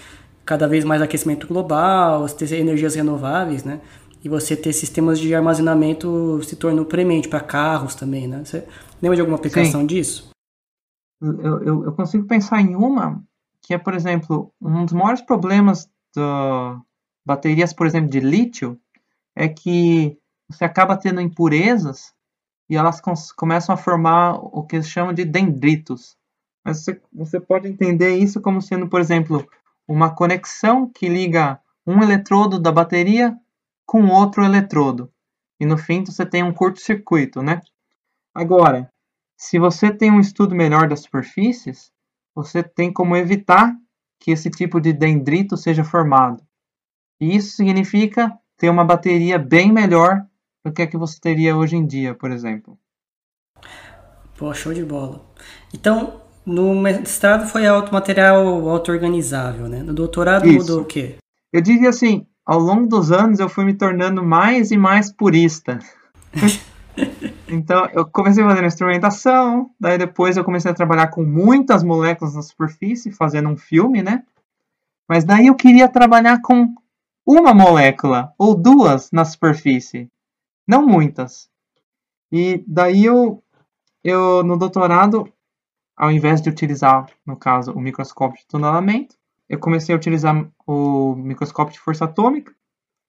[0.44, 3.80] cada vez mais aquecimento global, ter energias renováveis, né?
[4.24, 8.42] E você ter sistemas de armazenamento se tornou premente para carros também, né?
[8.44, 8.64] Você
[9.00, 9.86] lembra de alguma aplicação Sim.
[9.86, 10.31] disso?
[11.22, 13.22] Eu, eu, eu, consigo pensar em uma
[13.60, 16.80] que é, por exemplo, um dos maiores problemas das
[17.24, 18.78] baterias, por exemplo, de lítio,
[19.36, 20.18] é que
[20.48, 22.12] você acaba tendo impurezas
[22.68, 23.00] e elas
[23.36, 26.16] começam a formar o que eles chamam de dendritos.
[26.64, 29.46] Mas você, você pode entender isso como sendo, por exemplo,
[29.86, 33.36] uma conexão que liga um eletrodo da bateria
[33.86, 35.12] com outro eletrodo.
[35.60, 37.60] E no fim você tem um curto-circuito, né?
[38.34, 38.91] Agora,
[39.42, 41.90] se você tem um estudo melhor das superfícies,
[42.32, 43.74] você tem como evitar
[44.20, 46.40] que esse tipo de dendrito seja formado.
[47.20, 50.24] E isso significa ter uma bateria bem melhor
[50.64, 52.78] do que a que você teria hoje em dia, por exemplo.
[54.38, 55.20] Pô, show de bola.
[55.74, 59.82] Então, no mestrado foi auto material auto-organizável, né?
[59.82, 60.58] No doutorado Isso.
[60.58, 61.16] mudou o quê?
[61.52, 65.80] Eu diria assim, ao longo dos anos eu fui me tornando mais e mais purista.
[67.54, 72.40] Então, eu comecei fazendo instrumentação, daí depois eu comecei a trabalhar com muitas moléculas na
[72.40, 74.24] superfície, fazendo um filme, né?
[75.06, 76.74] Mas daí eu queria trabalhar com
[77.26, 80.10] uma molécula ou duas na superfície,
[80.66, 81.50] não muitas.
[82.32, 83.42] E daí eu,
[84.02, 85.30] eu no doutorado,
[85.94, 89.14] ao invés de utilizar, no caso, o microscópio de tunelamento,
[89.46, 92.54] eu comecei a utilizar o microscópio de força atômica.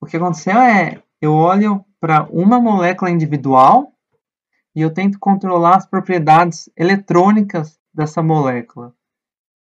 [0.02, 3.93] O que aconteceu é, eu olho para uma molécula individual
[4.76, 8.94] e eu tento controlar as propriedades eletrônicas dessa molécula.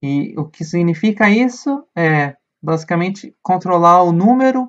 [0.03, 4.69] E o que significa isso é basicamente controlar o número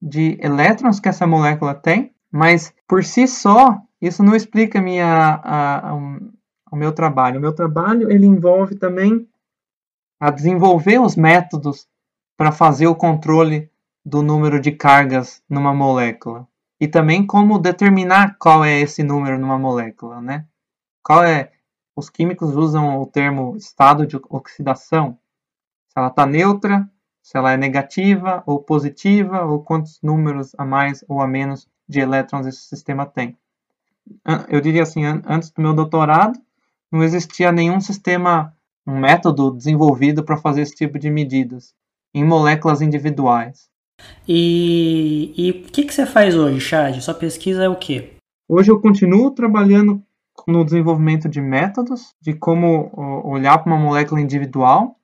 [0.00, 5.90] de elétrons que essa molécula tem, mas por si só isso não explica minha, a,
[5.90, 6.32] a, um,
[6.70, 7.38] o meu trabalho.
[7.38, 9.28] O meu trabalho ele envolve também
[10.20, 11.86] a desenvolver os métodos
[12.36, 13.70] para fazer o controle
[14.04, 16.48] do número de cargas numa molécula.
[16.82, 20.48] E também como determinar qual é esse número numa molécula, né?
[21.00, 21.52] Qual é?
[21.94, 25.16] Os químicos usam o termo estado de oxidação.
[25.86, 26.90] Se ela está neutra,
[27.22, 32.00] se ela é negativa ou positiva, ou quantos números a mais ou a menos de
[32.00, 33.38] elétrons esse sistema tem.
[34.48, 36.36] Eu diria assim, antes do meu doutorado,
[36.90, 41.76] não existia nenhum sistema, um método desenvolvido para fazer esse tipo de medidas
[42.12, 43.70] em moléculas individuais.
[44.26, 47.00] E, o que, que você faz hoje, Chad?
[47.00, 48.14] Sua pesquisa é o quê?
[48.48, 50.02] Hoje eu continuo trabalhando
[50.46, 52.90] no desenvolvimento de métodos, de como
[53.24, 54.96] olhar para uma molécula individual.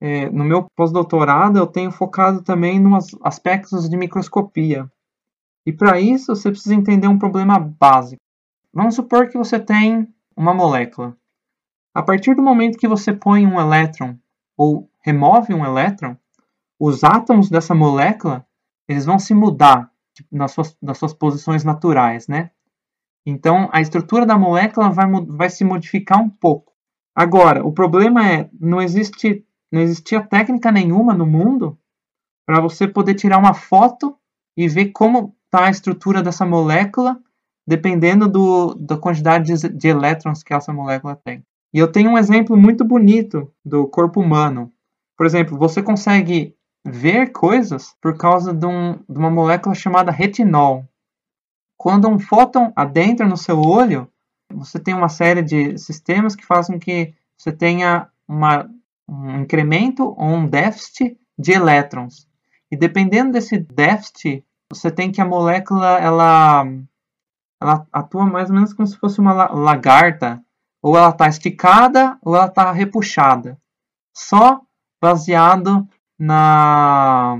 [0.00, 4.90] É, no meu pós-doutorado, eu tenho focado também nos aspectos de microscopia.
[5.66, 8.20] E para isso, você precisa entender um problema básico.
[8.72, 11.16] Vamos supor que você tem uma molécula.
[11.94, 14.18] A partir do momento que você põe um elétron
[14.56, 16.16] ou remove um elétron,
[16.86, 18.46] os átomos dessa molécula
[18.86, 22.50] eles vão se mudar tipo, nas suas, nas suas posições naturais, né?
[23.26, 26.74] Então, a estrutura da molécula vai, vai se modificar um pouco.
[27.16, 31.78] Agora, o problema é, não existe, não existia técnica nenhuma no mundo
[32.46, 34.14] para você poder tirar uma foto
[34.54, 37.18] e ver como está a estrutura dessa molécula,
[37.66, 41.42] dependendo do, da quantidade de, de elétrons que essa molécula tem.
[41.72, 44.70] E eu tenho um exemplo muito bonito do corpo humano.
[45.16, 46.54] Por exemplo, você consegue
[46.84, 50.86] ver coisas por causa de, um, de uma molécula chamada retinol.
[51.76, 54.10] Quando um fóton adentra no seu olho,
[54.52, 58.68] você tem uma série de sistemas que fazem que você tenha uma,
[59.08, 62.28] um incremento ou um déficit de elétrons.
[62.70, 66.64] E dependendo desse déficit, você tem que a molécula ela,
[67.60, 70.42] ela atua mais ou menos como se fosse uma lagarta.
[70.82, 73.58] Ou ela está esticada ou ela está repuxada.
[74.14, 74.60] Só
[75.00, 75.88] baseado
[76.18, 77.36] na,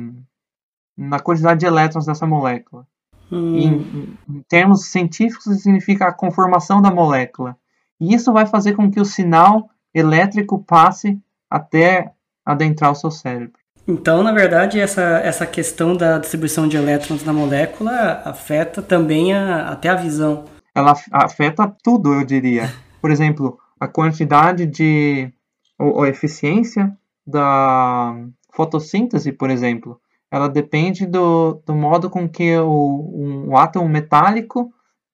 [0.97, 2.87] na quantidade de elétrons dessa molécula.
[3.31, 3.57] Hum.
[3.57, 7.57] Em, em, termos científicos, significa a conformação da molécula.
[8.01, 11.19] E isso vai fazer com que o sinal elétrico passe
[11.49, 12.13] até
[12.45, 13.59] adentrar o seu cérebro.
[13.87, 19.69] Então, na verdade, essa, essa questão da distribuição de elétrons na molécula afeta também a,
[19.69, 20.47] até a visão.
[20.75, 22.73] Ela afeta tudo, eu diria.
[23.01, 25.31] Por exemplo, a quantidade de.
[25.79, 26.97] ou, ou eficiência
[27.27, 28.17] da,
[28.55, 30.01] fotossíntese, por exemplo,
[30.31, 34.73] ela depende do, do modo com que o, um, átomo metálico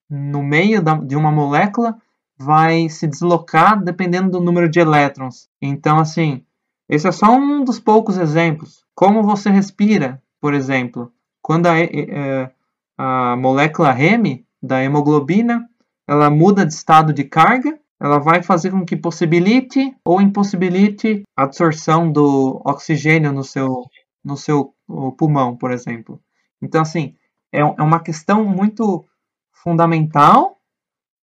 [0.09, 1.97] no meio da, de uma molécula
[2.37, 5.49] vai se deslocar dependendo do número de elétrons.
[5.61, 6.43] Então, assim,
[6.89, 8.83] esse é só um dos poucos exemplos.
[8.95, 11.11] Como você respira, por exemplo,
[11.41, 12.51] quando a, é,
[12.97, 15.67] a molécula REM da hemoglobina
[16.07, 21.43] ela muda de estado de carga, ela vai fazer com que possibilite ou impossibilite a
[21.43, 23.85] absorção do oxigênio no seu,
[24.25, 24.73] no seu
[25.17, 26.19] pulmão, por exemplo.
[26.59, 27.13] Então, assim,
[27.53, 29.05] é, é uma questão muito
[29.53, 30.57] fundamental,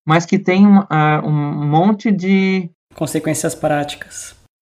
[0.06, 2.70] mas que tem um, uh, um monte de.
[2.94, 4.36] Consequências práticas.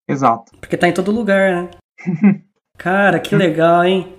[0.07, 0.53] Exato.
[0.61, 1.71] Porque tá em todo lugar, né?
[2.77, 4.19] Cara, que legal, hein?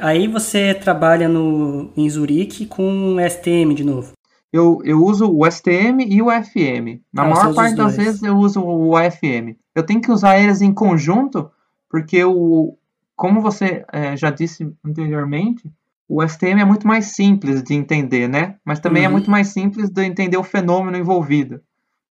[0.00, 4.13] Aí você trabalha no, em Zurique com STM de novo
[4.54, 7.02] eu, eu uso o STM e o FM.
[7.12, 9.56] Na maior parte das vezes eu uso o AFM.
[9.74, 11.50] Eu tenho que usar eles em conjunto,
[11.90, 12.78] porque o,
[13.16, 15.68] como você é, já disse anteriormente,
[16.08, 18.54] o STM é muito mais simples de entender, né?
[18.64, 19.10] Mas também é uhum.
[19.10, 21.60] é muito mais simples de entender o fenômeno envolvido.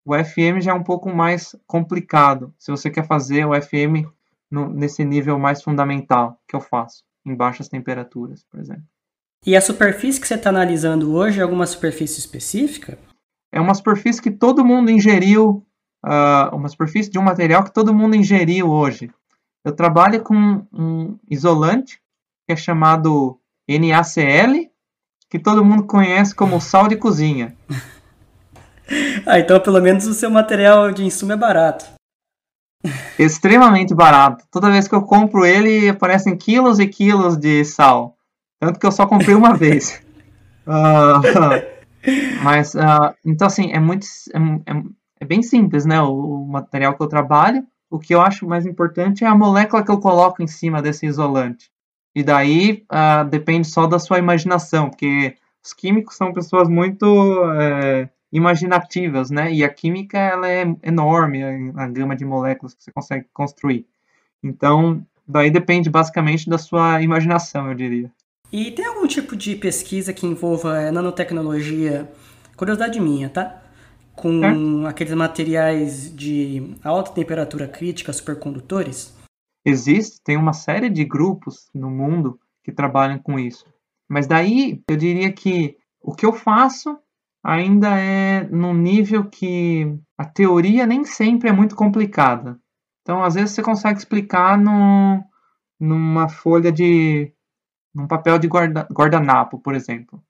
[0.04, 4.10] O FM já é um pouco mais complicado, se você quer fazer o FM
[4.50, 8.82] no, nesse nível mais fundamental que eu faço, em baixas temperaturas, por exemplo.
[9.44, 13.00] E a superfície que você está analisando hoje é alguma superfície específica?
[13.52, 15.66] É uma superfície que todo mundo ingeriu,
[16.06, 19.10] uh, uma superfície de um material que todo mundo ingeriu hoje.
[19.66, 20.36] Eu trabalho com
[20.72, 22.00] um isolante
[22.46, 24.70] que é chamado NaCl,
[25.28, 27.56] que todo mundo conhece como sal de cozinha.
[29.26, 31.86] ah, então pelo menos o seu material de insumo é barato.
[33.18, 34.46] Extremamente barato.
[34.52, 38.16] Toda vez que eu compro ele, aparecem quilos e quilos de sal.
[38.62, 40.00] Tanto que eu só comprei uma vez.
[40.68, 41.18] Uh,
[42.44, 44.06] mas, uh, então, assim, é muito.
[44.32, 44.84] É, é,
[45.22, 46.00] é bem simples, né?
[46.00, 47.66] O, o, material que eu trabalho.
[47.90, 51.08] O que eu acho mais importante é a molécula que eu coloco em cima desse
[51.08, 51.72] isolante.
[52.14, 55.36] E daí uh, depende só da sua imaginação, porque
[55.66, 57.06] os químicos são pessoas muito
[57.60, 59.52] é, imaginativas, né?
[59.52, 63.88] E a química ela é enorme, a, a gama de moléculas que você consegue construir.
[64.44, 68.12] Então, daí depende basicamente da sua imaginação, eu diria.
[68.52, 72.12] E tem algum tipo de pesquisa que envolva é, nanotecnologia,
[72.58, 73.62] curiosidade minha, tá?
[74.16, 74.90] Com é.
[74.90, 79.16] aqueles materiais de alta temperatura crítica, supercondutores?
[79.66, 83.66] Existe, tem uma série de grupos no mundo que trabalham com isso.
[84.10, 86.98] Mas daí eu diria que o que eu faço
[87.44, 92.60] ainda é num nível que a teoria nem sempre é muito complicada.
[93.02, 95.24] Então, às vezes, você consegue explicar no,
[95.80, 97.34] numa folha de.
[97.94, 100.22] Num papel de guarda, guardanapo, por exemplo.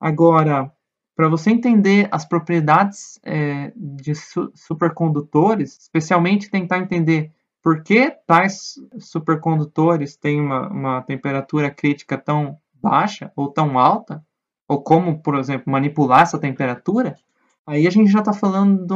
[0.00, 0.72] Agora,
[1.16, 8.74] para você entender as propriedades é, de su supercondutores, especialmente tentar entender por que tais
[8.98, 14.24] supercondutores têm uma, uma temperatura crítica tão baixa ou tão alta,
[14.68, 17.16] ou como, por exemplo, manipular essa temperatura,
[17.66, 18.86] aí a gente já está falando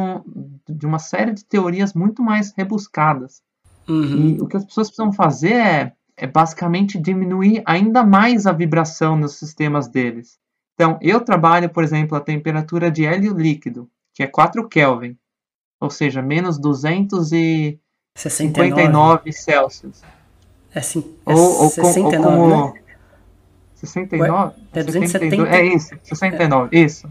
[0.68, 3.42] de uma série de teorias muito mais rebuscadas.
[3.88, 4.36] Uhum.
[4.36, 9.16] E o que as pessoas precisam fazer é, é basicamente diminuir ainda mais a vibração
[9.16, 10.38] nos sistemas deles.
[10.74, 15.18] Então, eu trabalho, por exemplo, a temperatura de hélio líquido, que é 4 Kelvin,
[15.80, 20.02] ou seja, menos 259 Celsius.
[20.74, 22.80] É, sim, é ou, ou, 69, ou como, né?
[23.74, 24.54] 69?
[24.72, 25.48] É 270.
[25.48, 26.80] É isso, 69, é.
[26.80, 27.06] isso.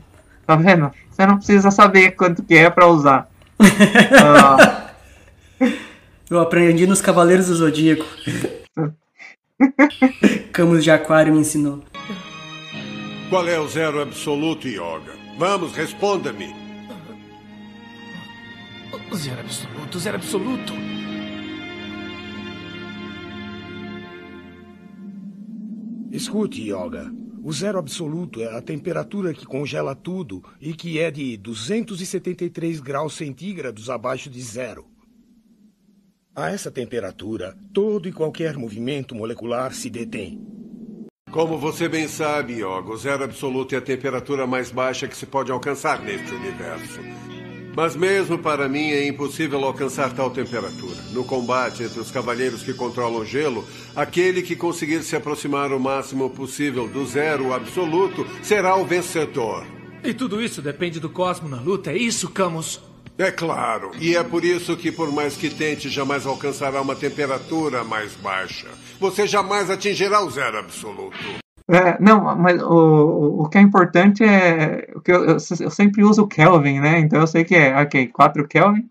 [0.45, 0.91] Tá vendo?
[1.09, 3.29] Você não precisa saber quanto que é para usar.
[3.59, 4.81] uh...
[6.31, 8.05] Eu aprendi nos Cavaleiros do Zodíaco.
[10.51, 11.83] Camus de Aquário me ensinou.
[13.29, 15.13] Qual é o zero absoluto, Yoga?
[15.37, 16.53] Vamos, responda-me.
[19.15, 20.73] Zero absoluto, zero absoluto.
[26.11, 27.11] Escute, Yoga.
[27.43, 33.13] O zero absoluto é a temperatura que congela tudo e que é de 273 graus
[33.13, 34.90] centígrados abaixo de zero.
[36.33, 40.39] A essa temperatura, todo e qualquer movimento molecular se detém.
[41.29, 45.25] Como você bem sabe, Yoga, o zero absoluto é a temperatura mais baixa que se
[45.25, 47.01] pode alcançar neste universo.
[47.75, 50.95] Mas mesmo para mim é impossível alcançar tal temperatura.
[51.11, 55.79] No combate entre os cavaleiros que controlam o gelo, aquele que conseguir se aproximar o
[55.81, 59.65] máximo possível do zero absoluto será o vencedor.
[60.01, 62.79] E tudo isso depende do cosmo na luta, é isso, Camus?
[63.17, 67.83] É claro, e é por isso que, por mais que tente, jamais alcançará uma temperatura
[67.83, 68.67] mais baixa.
[68.99, 71.41] Você jamais atingirá o zero absoluto.
[71.69, 74.93] É, não, mas o, o que é importante é.
[75.03, 76.99] Que eu, eu, eu, sempre uso Kelvin, né?
[76.99, 78.89] Então eu sei que é, ok, 4 Kelvin.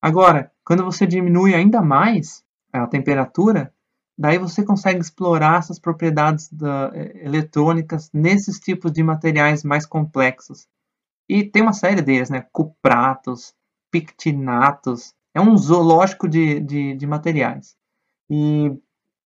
[0.00, 3.72] Agora, quando você diminui ainda mais a temperatura,
[4.16, 10.68] daí você consegue explorar essas propriedades da, é, eletrônicas nesses tipos de materiais mais complexos.
[11.28, 12.46] E tem uma série deles, né?
[12.52, 13.54] Cupratos,
[13.90, 15.14] pictinatos.
[15.34, 17.76] É um zoológico de, de, de materiais.
[18.30, 18.70] E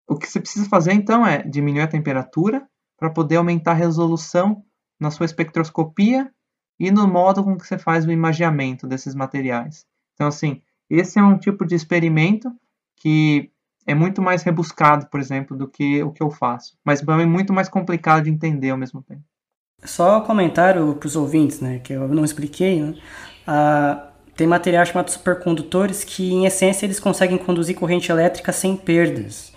[0.06, 4.64] o que você precisa fazer então é diminuir a temperatura para poder aumentar a resolução
[4.98, 6.32] na sua espectroscopia
[6.78, 9.86] e no modo com que você faz o imageamento desses materiais.
[10.14, 12.50] Então, assim, esse é um tipo de experimento
[12.96, 13.50] que
[13.86, 17.52] é muito mais rebuscado, por exemplo, do que o que eu faço, mas é muito
[17.52, 19.22] mais complicado de entender ao mesmo tempo.
[19.84, 22.94] Só um comentário para os ouvintes, né, que eu não expliquei, né?
[24.36, 29.52] Tem materiais chamados supercondutores que, em essência, eles conseguem conduzir corrente elétrica sem perdas.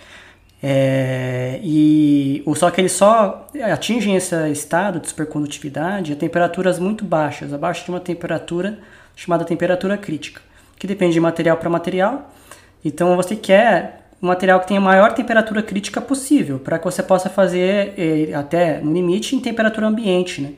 [0.63, 7.53] É, e só que eles só atingem esse estado de supercondutividade a temperaturas muito baixas,
[7.53, 8.79] abaixo de uma temperatura
[9.15, 10.41] chamada temperatura crítica,
[10.77, 12.31] que depende de material para material.
[12.83, 17.01] Então você quer um material que tenha a maior temperatura crítica possível, para que você
[17.01, 20.53] possa fazer eh, até no limite em temperatura ambiente, né?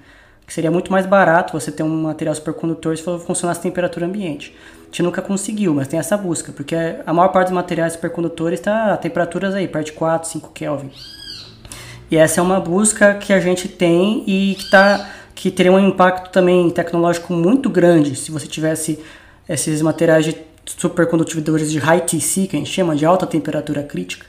[0.45, 4.05] Que seria muito mais barato você ter um material supercondutor se for funcionasse a temperatura
[4.05, 4.53] ambiente
[4.93, 8.93] gente nunca conseguiu, mas tem essa busca, porque a maior parte dos materiais supercondutores está
[8.93, 10.91] a temperaturas aí, perto de 4, 5 Kelvin.
[12.11, 15.80] E essa é uma busca que a gente tem e que, tá, que teria um
[15.80, 19.03] impacto também tecnológico muito grande se você tivesse
[19.49, 20.34] esses materiais de
[20.66, 24.26] supercondutivadores de high TC, que a gente chama de alta temperatura crítica.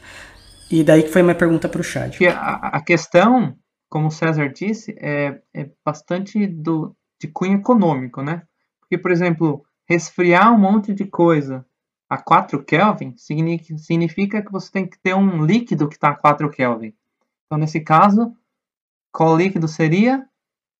[0.70, 2.26] E daí que foi minha pergunta para o chat.
[2.26, 3.57] A, a, questão,
[3.89, 8.43] como o César disse, é, é bastante do, de cunho econômico, né?
[8.80, 11.64] Porque, por exemplo, Resfriar um monte de coisa
[12.09, 16.51] a 4 Kelvin significa que você tem que ter um líquido que está a 4
[16.51, 16.95] Kelvin.
[17.45, 18.35] Então, nesse caso,
[19.12, 20.26] qual líquido seria?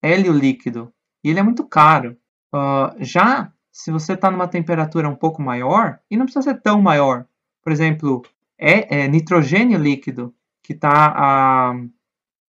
[0.03, 0.93] Hélio líquido.
[1.23, 2.17] E ele é muito caro.
[2.55, 6.81] Uh, já se você está numa temperatura um pouco maior, e não precisa ser tão
[6.81, 7.27] maior,
[7.61, 8.23] por exemplo,
[8.57, 11.75] é, é nitrogênio líquido, que está a,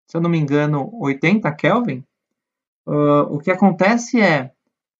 [0.05, 2.03] se eu não me engano, 80 Kelvin,
[2.85, 4.51] uh, o que acontece é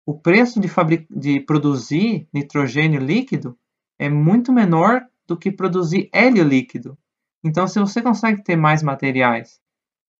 [0.05, 0.69] o preço de,
[1.09, 3.57] de produzir nitrogênio líquido
[3.99, 6.97] é muito menor do que produzir hélio líquido.
[7.43, 9.59] Então, se você consegue ter mais materiais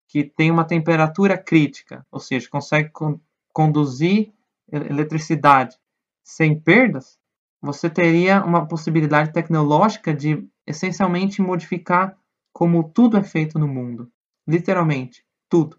[0.10, 3.20] que têm uma temperatura crítica, ou seja, consegue con
[3.54, 4.34] conduzir
[4.70, 5.78] eletricidade
[6.24, 7.18] sem perdas,
[7.62, 12.18] você teria uma possibilidade tecnológica de essencialmente modificar
[12.54, 14.10] como tudo é feito no mundo.
[14.48, 15.24] Literalmente.
[15.50, 15.78] Tudo.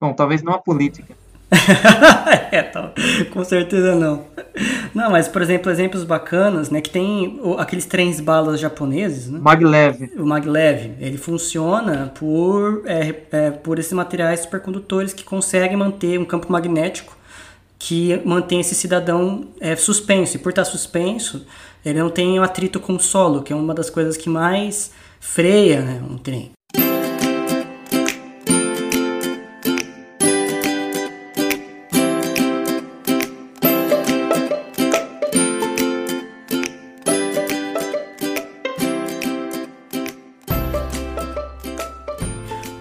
[0.00, 1.14] Bom, talvez não a política.
[2.50, 2.92] é, tá,
[3.32, 4.26] com certeza não.
[4.94, 6.80] Não, mas, por exemplo, exemplos bacanas, né?
[6.80, 9.38] Que tem aqueles trens balas japoneses, né?
[9.40, 10.10] Maglev.
[10.16, 16.24] O maglev, ele funciona por, é, é, por esses materiais supercondutores que conseguem manter um
[16.24, 17.16] campo magnético
[17.86, 20.36] que mantém esse cidadão é, suspenso.
[20.36, 21.44] E por estar suspenso,
[21.84, 25.82] ele não tem atrito com o solo, que é uma das coisas que mais freia
[25.82, 26.52] né, um trem.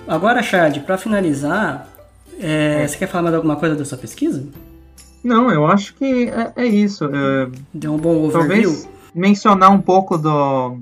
[0.08, 1.90] Agora, Chad, para finalizar,
[2.40, 4.48] é, você quer falar mais alguma coisa da sua pesquisa?
[5.24, 7.06] Não, eu acho que é, é isso.
[7.06, 8.64] É, Deu um bom overview?
[8.72, 10.78] talvez mencionar um pouco do.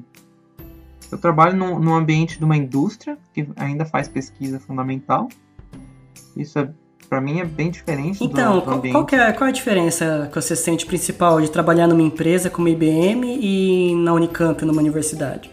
[1.12, 5.28] Eu trabalho num, num ambiente de uma indústria que ainda faz pesquisa fundamental.
[6.38, 6.70] Isso é,
[7.10, 8.94] para mim é bem diferente do- Então, do, qual, ambiente.
[8.94, 12.50] qual que é, qual é a diferença que você sente principal de trabalhar numa empresa
[12.50, 15.52] como IBM e na Unicamp, numa universidade?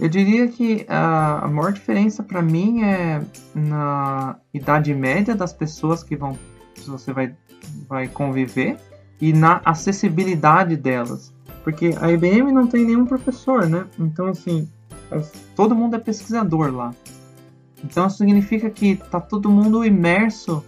[0.00, 3.20] Eu diria que a, a maior diferença para mim é
[3.54, 6.36] na idade média das pessoas que vão
[6.74, 7.34] que você vai,
[7.88, 8.76] vai conviver
[9.20, 11.32] e na acessibilidade delas.
[11.64, 13.84] Porque a IBM não tem nenhum professor, né?
[13.98, 14.68] Então, assim,
[15.10, 16.94] as- todo mundo é pesquisador lá.
[17.84, 20.64] Então, significa que tá todo mundo imerso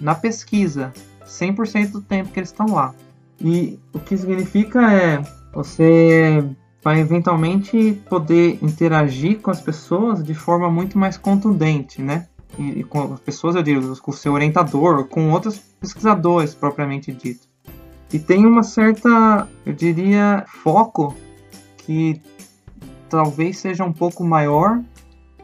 [0.00, 0.92] na pesquisa
[1.24, 2.94] 100% do tempo que eles estão lá.
[3.40, 5.22] E o que significa é
[5.52, 6.44] você
[6.82, 12.26] vai eventualmente poder interagir com as pessoas de forma muito mais contundente, né?
[12.58, 17.12] E, e com as pessoas, eu digo, com o seu orientador, com outros pesquisadores propriamente
[17.12, 17.46] dito.
[18.12, 21.14] E tem uma certa, eu diria, foco
[21.78, 22.20] que
[23.08, 24.80] talvez seja um pouco maior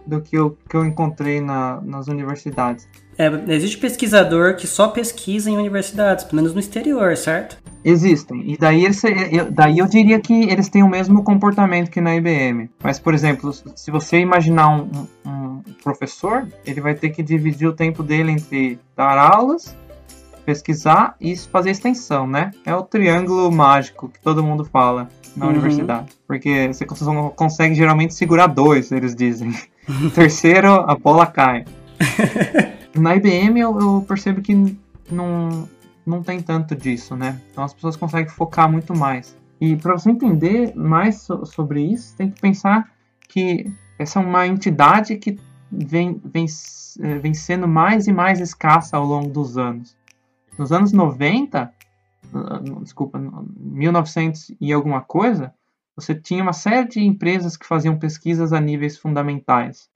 [0.06, 2.88] do que eu, que eu encontrei na, nas universidades.
[3.20, 7.58] É, existe pesquisador que só pesquisa em universidades, pelo menos no exterior, certo?
[7.84, 8.50] Existem.
[8.50, 12.16] E daí, eles, eu, daí eu diria que eles têm o mesmo comportamento que na
[12.16, 12.70] IBM.
[12.82, 17.74] Mas, por exemplo, se você imaginar um, um, professor, ele vai ter que dividir o
[17.74, 19.76] tempo dele entre dar aulas,
[20.46, 22.52] pesquisar e fazer extensão, né?
[22.64, 25.52] É o triângulo mágico que todo mundo fala na Uhum.
[25.52, 26.08] universidade.
[26.26, 26.86] Porque você
[27.36, 29.52] consegue geralmente segurar dois, eles dizem.
[30.14, 31.66] Terceiro, a bola cai.
[33.00, 34.54] Na IBM eu, eu percebo que
[35.10, 35.68] não,
[36.06, 37.40] não tem tanto disso, né?
[37.50, 39.36] Então as pessoas conseguem focar muito mais.
[39.60, 42.90] E para você entender mais so- sobre isso, tem que pensar
[43.28, 45.38] que essa é uma entidade que
[45.70, 46.46] vem, vem,
[47.00, 49.96] eh, vem sendo mais e mais escassa ao longo dos anos.
[50.58, 51.72] Nos anos 90,
[52.34, 55.52] ah, desculpa, no- 1900 e alguma coisa,
[55.94, 59.88] você tinha uma série de empresas que faziam pesquisas a níveis fundamentais.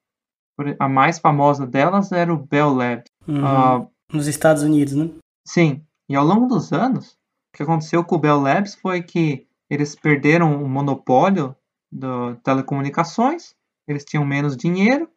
[0.79, 3.05] A mais famosa delas era o Bell Labs.
[3.27, 3.45] Uhum.
[3.45, 5.11] Ah, Nos Estados Unidos, né?
[5.47, 7.13] Sim, e ao longo dos anos,
[7.53, 11.55] o que aconteceu com o Bell Labs foi que eles perderam o monopólio
[11.91, 13.55] das telecomunicações,
[13.89, 15.09] eles tinham menos dinheiro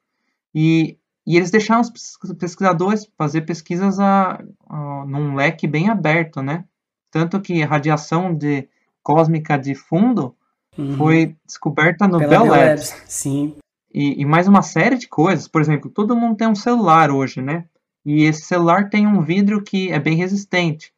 [0.53, 6.41] e, e eles deixaram os pes- pesquisadores fazer pesquisas a, a- num leque bem aberto,
[6.41, 6.65] né?
[7.11, 8.67] Tanto que a radiação de,
[9.03, 10.35] cósmica de fundo
[10.77, 10.95] Uhum.
[10.95, 12.91] foi descoberta no Pela Bell Bell Labs.
[12.91, 13.55] Labs, Sim.
[13.93, 15.47] E, e mais uma série de coisas.
[15.47, 17.65] Por exemplo, todo mundo tem um celular hoje, né?
[18.05, 20.93] E esse celular tem um vidro que é bem resistente.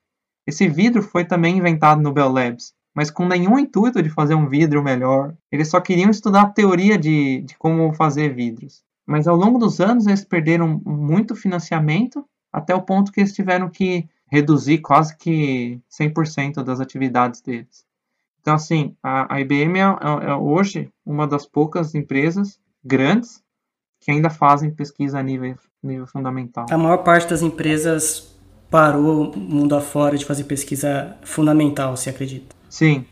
[0.46, 4.48] Esse vidro foi também inventado no Bell Labs, mas com nenhum intuito de fazer um
[4.48, 5.36] vidro melhor.
[5.52, 8.84] Eles só queriam estudar a teoria de, de como fazer vidros.
[9.06, 13.70] Mas ao longo dos anos eles perderam muito financiamento, até o ponto que eles tiveram
[13.70, 17.86] que reduzir quase que 100% das atividades deles.
[18.42, 23.42] Então, assim, a, IBM é, é- é hoje uma das poucas empresas grandes
[24.00, 26.66] que ainda fazem pesquisa a nível, nível fundamental.
[26.70, 28.34] A maior parte das empresas
[28.70, 32.56] parou mundo afora de fazer pesquisa fundamental, você acredita?
[32.70, 33.06] Sim,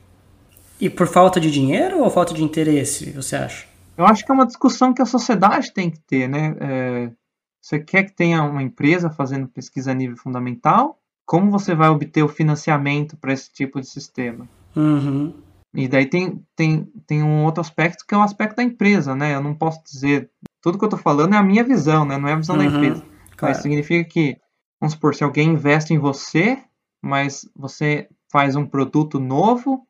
[0.80, 3.66] E por falta de dinheiro ou falta de interesse, você acha?
[3.98, 6.56] eu acho que é uma discussão que a sociedade tem que ter, né?
[6.60, 7.12] É,
[7.60, 11.00] você quer que tenha uma empresa fazendo pesquisa a nível fundamental?
[11.26, 14.48] Como você vai obter o financiamento para esse tipo de sistema?
[14.76, 15.34] Uhum.
[15.78, 19.36] E daí tem, tem, tem um outro aspecto que é o aspecto da empresa, né?
[19.36, 20.32] Eu não posso dizer.
[20.60, 22.18] Tudo que eu estou falando é a minha visão, né?
[22.18, 23.02] Não é a visão da Uhum, empresa.
[23.38, 23.54] claro.
[23.54, 24.38] Mas significa que,
[24.82, 26.58] vamos supor, se alguém investe em você,
[27.00, 29.86] mas você faz um produto novo,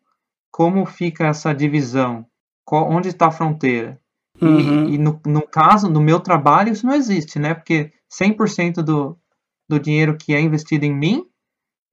[0.51, 2.25] como fica essa divisão?
[2.65, 3.97] Qual- onde está a fronteira?
[4.41, 4.89] E- Uhum.
[4.89, 7.53] E, no, no caso, no meu trabalho, isso não existe, né?
[7.53, 9.17] Porque 100% do,
[9.69, 11.23] do dinheiro que é investido em mim,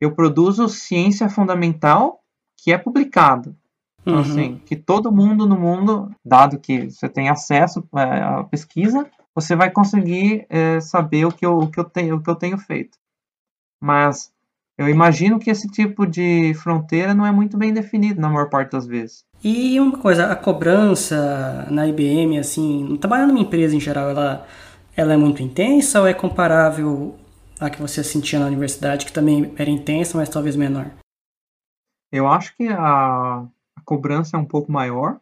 [0.01, 2.21] eu produzo ciência fundamental
[2.59, 3.57] que é publicado.
[4.07, 4.21] Então, Uhum.
[4.21, 9.57] assim, que todo mundo no mundo, dado que você tem acesso é, à pesquisa, você
[9.57, 12.59] vai conseguir é, saber o que, eu, o, que eu tenho, o que eu tenho
[12.59, 12.99] feito.
[13.83, 14.31] Mas
[14.77, 18.73] eu imagino que esse tipo de fronteira não é muito bem definido na maior parte
[18.73, 19.25] das vezes.
[19.43, 24.47] E uma coisa, a cobrança na IBM, assim, trabalhando numa empresa em geral, ela,
[24.97, 27.17] ela é muito intensa ou é comparável
[27.61, 30.91] à que você sentia na universidade, que também era intensa, mas talvez menor?
[32.13, 33.47] Eu acho que a, a
[33.85, 35.21] cobrança é um pouco maior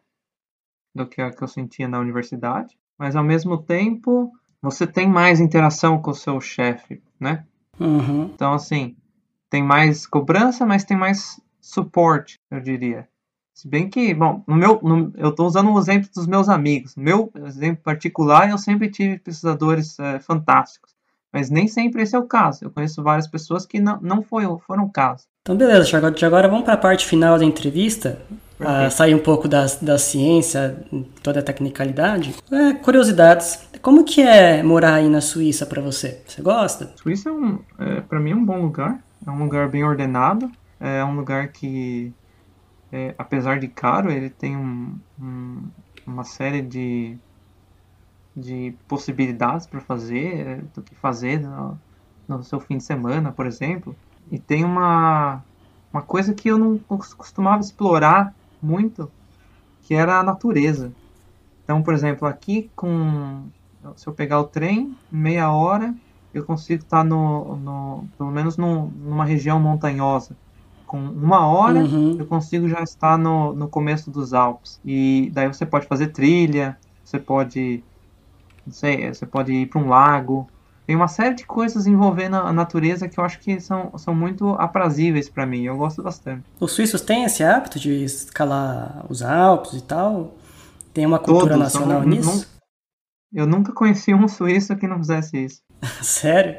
[0.95, 4.31] do que a que eu sentia na universidade, mas ao mesmo tempo
[4.61, 7.45] você tem mais interação com o seu chefe, né?
[7.79, 8.31] Uhum.
[8.33, 8.95] Então, assim,
[9.49, 13.07] tem mais cobrança, mas tem mais suporte, eu diria.
[13.53, 16.95] Se bem que, bom, no meu, no, eu estou usando o exemplo dos meus amigos.
[16.95, 20.93] Meu exemplo particular, eu sempre tive pesquisadores é, fantásticos.
[21.31, 22.63] Mas nem sempre esse é o caso.
[22.63, 25.25] Eu conheço várias pessoas que não, não foi, foram o caso.
[25.41, 26.07] Então, beleza, Thiago.
[26.25, 28.21] Agora vamos para a parte final da entrevista.
[28.59, 30.85] Uh, sair um pouco da, da ciência,
[31.21, 32.35] toda a tecnicalidade.
[32.51, 33.67] É, curiosidades.
[33.81, 36.21] Como que é morar aí na Suíça para você?
[36.25, 36.93] Você gosta?
[36.95, 38.99] Suíça é, um, é, para mim, é um bom lugar.
[39.25, 40.49] É um lugar bem ordenado.
[40.79, 42.13] É um lugar que
[42.93, 45.63] é, apesar de caro, ele tem um, um,
[46.05, 47.17] uma série de,
[48.37, 51.79] de possibilidades para fazer, é, do que fazer no,
[52.27, 53.95] no, seu fim de semana, por exemplo.
[54.31, 55.43] E tem uma,
[55.91, 59.11] uma coisa que eu não costumava explorar muito,
[59.81, 60.91] que era a natureza.
[61.63, 63.43] Então, por exemplo, aqui com
[63.97, 65.93] se eu pegar o trem, meia hora,
[66.33, 70.35] eu consigo estar no, no pelo menos no, numa região montanhosa
[70.93, 72.17] com uma hora uhum.
[72.19, 74.79] eu consigo já estar no, no começo dos Alpes.
[74.85, 77.83] E daí você pode fazer trilha, você pode.
[78.63, 80.47] Não sei, você pode ir para um lago.
[80.85, 84.49] Tem uma série de coisas envolvendo a natureza que eu acho que são, são muito
[84.55, 85.63] aprazíveis para mim.
[85.63, 86.43] Eu gosto bastante.
[86.59, 90.35] Os suíços têm esse hábito de escalar os Alpes e tal?
[90.93, 92.47] Tem uma cultura Todos, nacional não, nisso?
[93.33, 95.61] Eu nunca conheci um suíço que não fizesse isso.
[96.03, 96.57] Sério?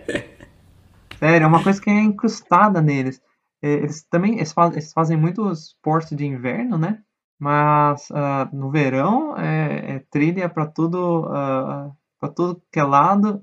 [1.18, 3.20] Sério, é uma coisa que é incrustada neles.
[3.62, 6.98] É, eles também eles fazem, eles fazem muitos esportes de inverno, né?
[7.38, 13.42] Mas uh, no verão é, é trilha para tudo, uh, para tudo que é lado.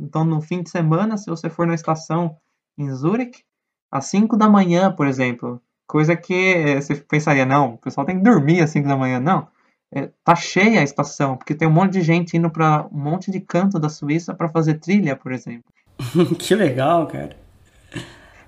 [0.00, 2.36] Então, no fim de semana, se você for na estação
[2.78, 3.44] em Zurich,
[3.92, 8.16] às 5 da manhã, por exemplo, coisa que eh, você pensaria, não, o pessoal tem
[8.16, 9.20] que dormir às 5 da manhã.
[9.20, 9.46] Não,
[9.92, 13.30] é, tá cheia a estação, porque tem um monte de gente indo para um monte
[13.30, 15.70] de canto da Suíça para fazer trilha, por exemplo.
[16.38, 17.36] que legal, cara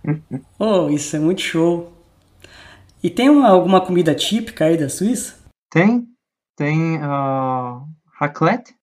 [0.58, 1.92] oh, isso é muito show.
[3.02, 5.38] E tem uma, alguma comida típica aí da Suíça?
[5.70, 6.08] Tem.
[6.56, 8.74] Tem uh, raclette,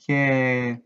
[0.00, 0.78] que é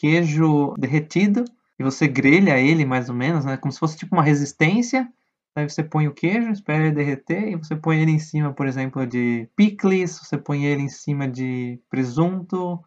[0.00, 1.44] queijo derretido
[1.78, 3.56] e você grelha ele mais ou menos, né?
[3.56, 5.08] Como se fosse tipo uma resistência.
[5.54, 8.66] Aí você põe o queijo, espera ele derreter e você põe ele em cima, por
[8.66, 12.78] exemplo, de picles, você põe ele em cima de presunto,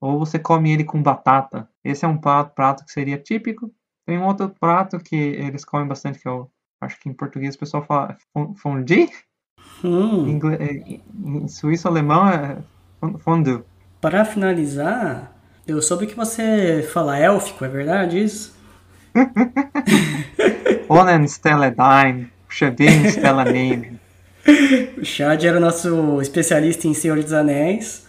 [0.00, 1.68] ou você come ele com batata.
[1.84, 3.70] Esse é um prato, prato que seria típico.
[4.06, 6.50] Tem um outro prato que eles comem bastante, que eu
[6.80, 8.16] acho que em português o pessoal fala
[8.56, 9.10] fondue.
[9.84, 10.26] Hum.
[10.26, 11.00] Em, é,
[11.42, 12.62] em suíço alemão é
[13.18, 13.62] fondue.
[14.00, 15.35] Para finalizar,
[15.66, 18.54] eu soube que você fala élfico, é verdade isso?
[20.88, 23.98] Onen Stelladine, Shabin Stellanine.
[24.96, 28.06] O Chad era o nosso especialista em Senhor dos Anéis.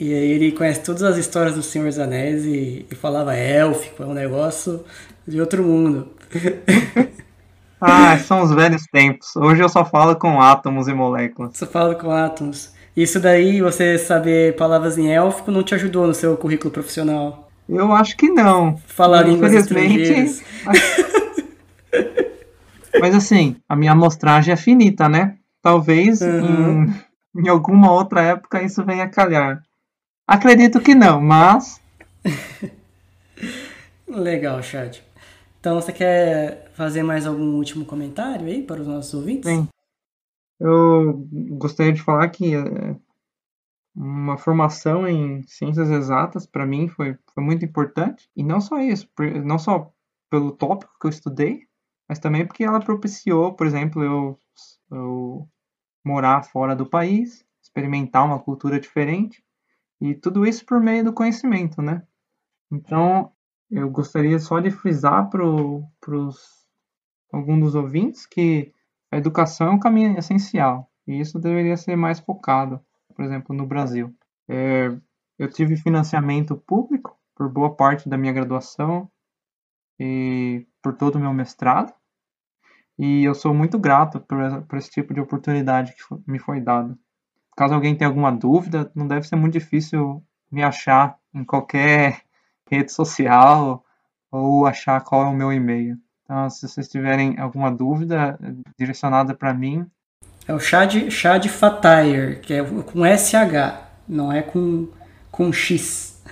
[0.00, 4.02] E aí ele conhece todas as histórias do Senhor dos Anéis e, e falava élfico,
[4.02, 4.84] é um negócio
[5.26, 6.08] de outro mundo.
[7.80, 9.34] ah, são os velhos tempos.
[9.36, 11.58] Hoje eu só falo com átomos e moléculas.
[11.58, 12.72] Só falo com átomos.
[12.98, 17.48] Isso daí, você saber palavras em élfico, não te ajudou no seu currículo profissional?
[17.68, 18.76] Eu acho que não.
[18.88, 20.42] Falar línguas estrangeiras.
[23.00, 25.36] Mas assim, a minha amostragem é finita, né?
[25.62, 26.92] Talvez uhum.
[27.36, 29.62] em, em alguma outra época isso venha a calhar.
[30.26, 31.80] Acredito que não, mas.
[34.08, 34.96] Legal, Chad.
[35.60, 39.48] Então você quer fazer mais algum último comentário aí para os nossos ouvintes?
[39.48, 39.68] Sim.
[40.60, 42.96] Eu gostaria de falar que é,
[43.94, 48.28] uma formação em ciências exatas para mim foi, foi muito importante.
[48.36, 49.08] E não só isso,
[49.44, 49.92] não só
[50.30, 51.66] pelo tópico que eu estudei,
[52.08, 54.38] mas também porque ela propiciou, por exemplo, eu,
[54.90, 55.48] eu
[56.04, 59.42] morar fora do país, experimentar uma cultura diferente
[60.00, 62.02] e tudo isso por meio do conhecimento, né?
[62.70, 63.32] Então,
[63.70, 65.42] eu gostaria só de frisar para
[67.32, 68.72] alguns dos ouvintes que
[69.10, 72.80] a educação é um caminho essencial e isso deveria ser mais focado,
[73.14, 74.14] por exemplo, no Brasil.
[74.48, 74.88] É,
[75.38, 79.10] eu tive financiamento público por boa parte da minha graduação
[79.98, 81.92] e por todo o meu mestrado
[82.98, 86.98] e eu sou muito grato por, por esse tipo de oportunidade que me foi dado.
[87.56, 92.22] Caso alguém tenha alguma dúvida, não deve ser muito difícil me achar em qualquer
[92.68, 93.84] rede social
[94.30, 95.96] ou achar qual é o meu e-mail.
[96.30, 98.38] Então, se vocês tiverem alguma dúvida
[98.78, 99.86] direcionada para mim.
[100.46, 104.88] É o Chad, Chad Fatire, que é com SH, não é com,
[105.30, 106.22] com X.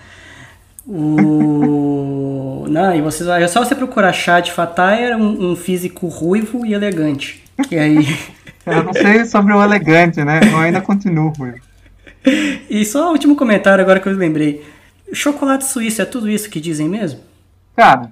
[0.87, 2.67] O...
[2.69, 7.43] não, e vocês, é só você procurar Chad Fatire, um, um físico ruivo e elegante.
[7.67, 8.07] Que aí.
[8.67, 10.41] Eu não sei sobre o elegante, né?
[10.43, 11.61] Eu ainda continuo ruivo.
[12.69, 14.67] E só o último comentário agora que eu lembrei.
[15.13, 17.21] Chocolate suíço é tudo isso que dizem mesmo?
[17.77, 18.11] Cara,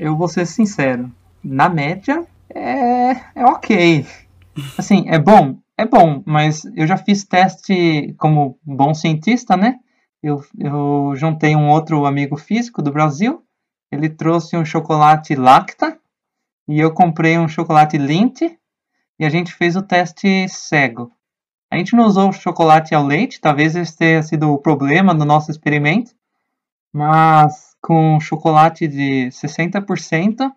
[0.00, 1.12] eu vou ser sincero.
[1.44, 4.06] Na média, é, é ok.
[4.78, 5.58] Assim, é bom?
[5.76, 9.78] É bom, mas eu já fiz teste como bom cientista, né?
[10.22, 13.42] Eu, eu juntei um outro amigo físico do Brasil.
[13.92, 15.98] Ele trouxe um chocolate Lacta
[16.66, 18.58] e eu comprei um chocolate Lindt
[19.18, 21.12] e a gente fez o teste cego.
[21.70, 25.50] A gente não usou chocolate ao leite, talvez esse tenha sido o problema no nosso
[25.50, 26.12] experimento,
[26.92, 30.50] mas com chocolate de 60%,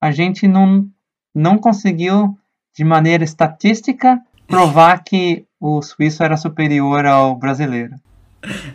[0.00, 0.86] a gente não,
[1.34, 2.36] não conseguiu,
[2.76, 7.94] de maneira estatística, provar que o suíço era superior ao brasileiro.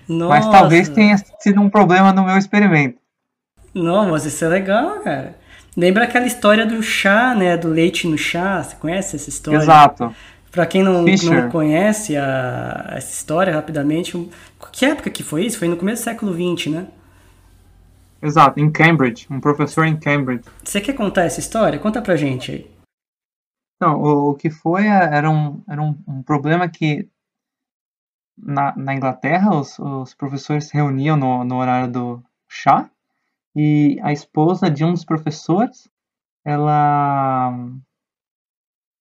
[0.08, 0.30] Nossa.
[0.30, 2.98] Mas talvez tenha sido um problema no meu experimento.
[3.74, 5.38] Não, mas isso é legal, cara.
[5.78, 7.56] Lembra aquela história do chá, né?
[7.56, 8.64] Do leite no chá.
[8.64, 9.58] Você conhece essa história?
[9.58, 10.14] Exato.
[10.52, 14.30] Para quem não, não conhece a, essa história, rapidamente,
[14.72, 15.60] que época que foi isso?
[15.60, 16.88] Foi no começo do século XX, né?
[18.22, 20.44] Exato, em Cambridge, um professor em Cambridge.
[20.64, 21.80] Você quer contar essa história?
[21.80, 22.72] Conta pra gente aí.
[23.80, 27.08] Não, o, o que foi é, era um, era um, um problema que
[28.38, 32.90] na, na Inglaterra os, os professores se reuniam no, no horário do chá
[33.56, 35.90] e a esposa de um dos professores
[36.44, 37.54] ela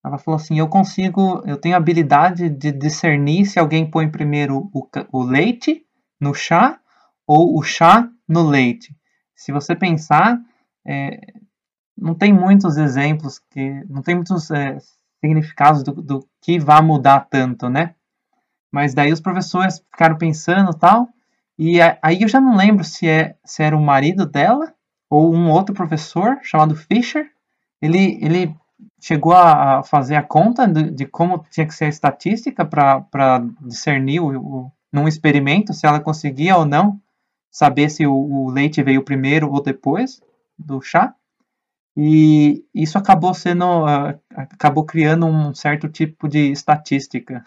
[0.04, 4.70] ela falou assim: Eu consigo, eu tenho a habilidade de discernir se alguém põe primeiro
[4.72, 5.84] o, o leite
[6.20, 6.80] no chá
[7.26, 8.96] ou o chá no leite.
[9.38, 10.36] Se você pensar,
[10.84, 11.20] é,
[11.96, 14.76] não tem muitos exemplos que, não tem muitos é,
[15.20, 17.94] significados do, do que vai mudar tanto, né?
[18.70, 21.08] Mas daí os professores ficaram pensando tal,
[21.56, 24.74] e aí eu já não lembro se, é, se era o marido dela
[25.08, 27.30] ou um outro professor chamado Fisher.
[27.80, 28.56] Ele, ele
[29.00, 34.18] chegou a fazer a conta de, de como tinha que ser a estatística para discernir
[34.18, 37.00] o, o, num experimento se ela conseguia ou não
[37.50, 40.20] saber se o, o, leite veio primeiro ou depois
[40.58, 41.14] do chá.
[41.96, 47.42] E isso acabou sendo, uh, acabou criando um certo tipo de estatística.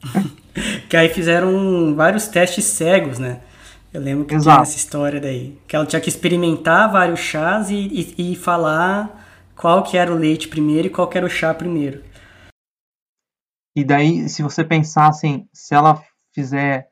[0.88, 3.40] que aí fizeram vários testes cegos, né?
[3.92, 4.56] Eu lembro que Exato.
[4.56, 5.58] tinha essa história daí.
[5.66, 10.16] Que ela tinha que experimentar vários chás e, e, e falar qual que era o
[10.16, 12.04] leite primeiro e qual que era o chá primeiro.
[13.74, 16.02] E daí, se você pensar assim, se ela
[16.34, 16.90] fizer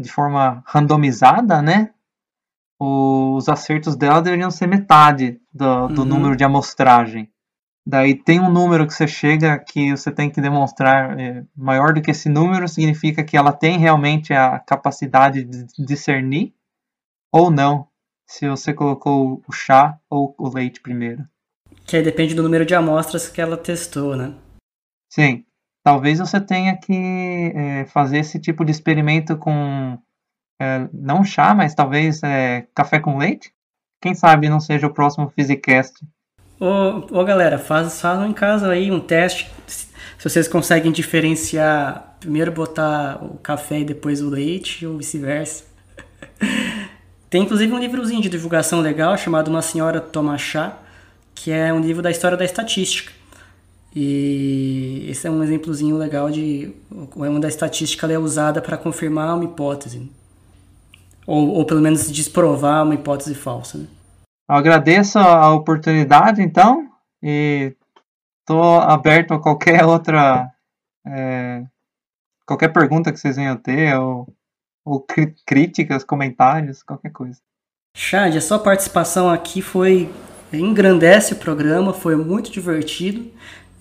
[0.00, 1.90] de forma randomizada, né?
[2.78, 6.08] Os acertos dela deveriam ser metade do, do uhum.
[6.08, 7.30] número de amostragem.
[7.86, 12.02] Daí tem um número que você chega que você tem que demonstrar é, maior do
[12.02, 16.54] que esse número, significa que ela tem realmente a capacidade de discernir
[17.32, 17.88] ou não
[18.26, 21.26] se você colocou o chá ou o leite primeiro.
[21.84, 24.34] Que aí depende do número de amostras que ela testou, né?
[25.10, 25.44] Sim.
[25.82, 29.98] Talvez você tenha que é, fazer esse tipo de experimento com
[30.60, 33.52] é, não chá, mas talvez é, café com leite.
[34.00, 36.04] Quem sabe não seja o próximo Physicast.
[36.58, 39.50] Ô, ô galera, faz, façam em casa aí um teste.
[39.66, 39.88] Se
[40.22, 45.64] vocês conseguem diferenciar, primeiro botar o café e depois o leite, ou vice-versa.
[47.30, 50.76] Tem inclusive um livrozinho de divulgação legal chamado Uma Senhora Toma Chá,
[51.34, 53.12] que é um livro da história da estatística.
[53.94, 56.72] E esse é um exemplozinho legal de
[57.14, 60.10] uma da estatística é usada para confirmar uma hipótese.
[61.26, 63.78] Ou, ou pelo menos desprovar uma hipótese falsa.
[63.78, 63.86] Né?
[64.48, 66.88] Eu agradeço a oportunidade, então,
[67.22, 67.74] e
[68.40, 70.50] estou aberto a qualquer outra.
[71.06, 71.64] É,
[72.46, 74.28] qualquer pergunta que vocês venham ter, ou,
[74.84, 75.04] ou
[75.46, 77.38] críticas, comentários, qualquer coisa.
[77.96, 80.12] Chad, a sua participação aqui foi
[80.52, 83.30] engrandece o programa, foi muito divertido.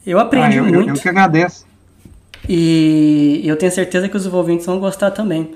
[0.05, 0.89] Eu aprendi ah, eu, muito.
[0.89, 1.65] Eu, eu que agradeço.
[2.47, 5.53] E eu tenho certeza que os ouvintes vão gostar também.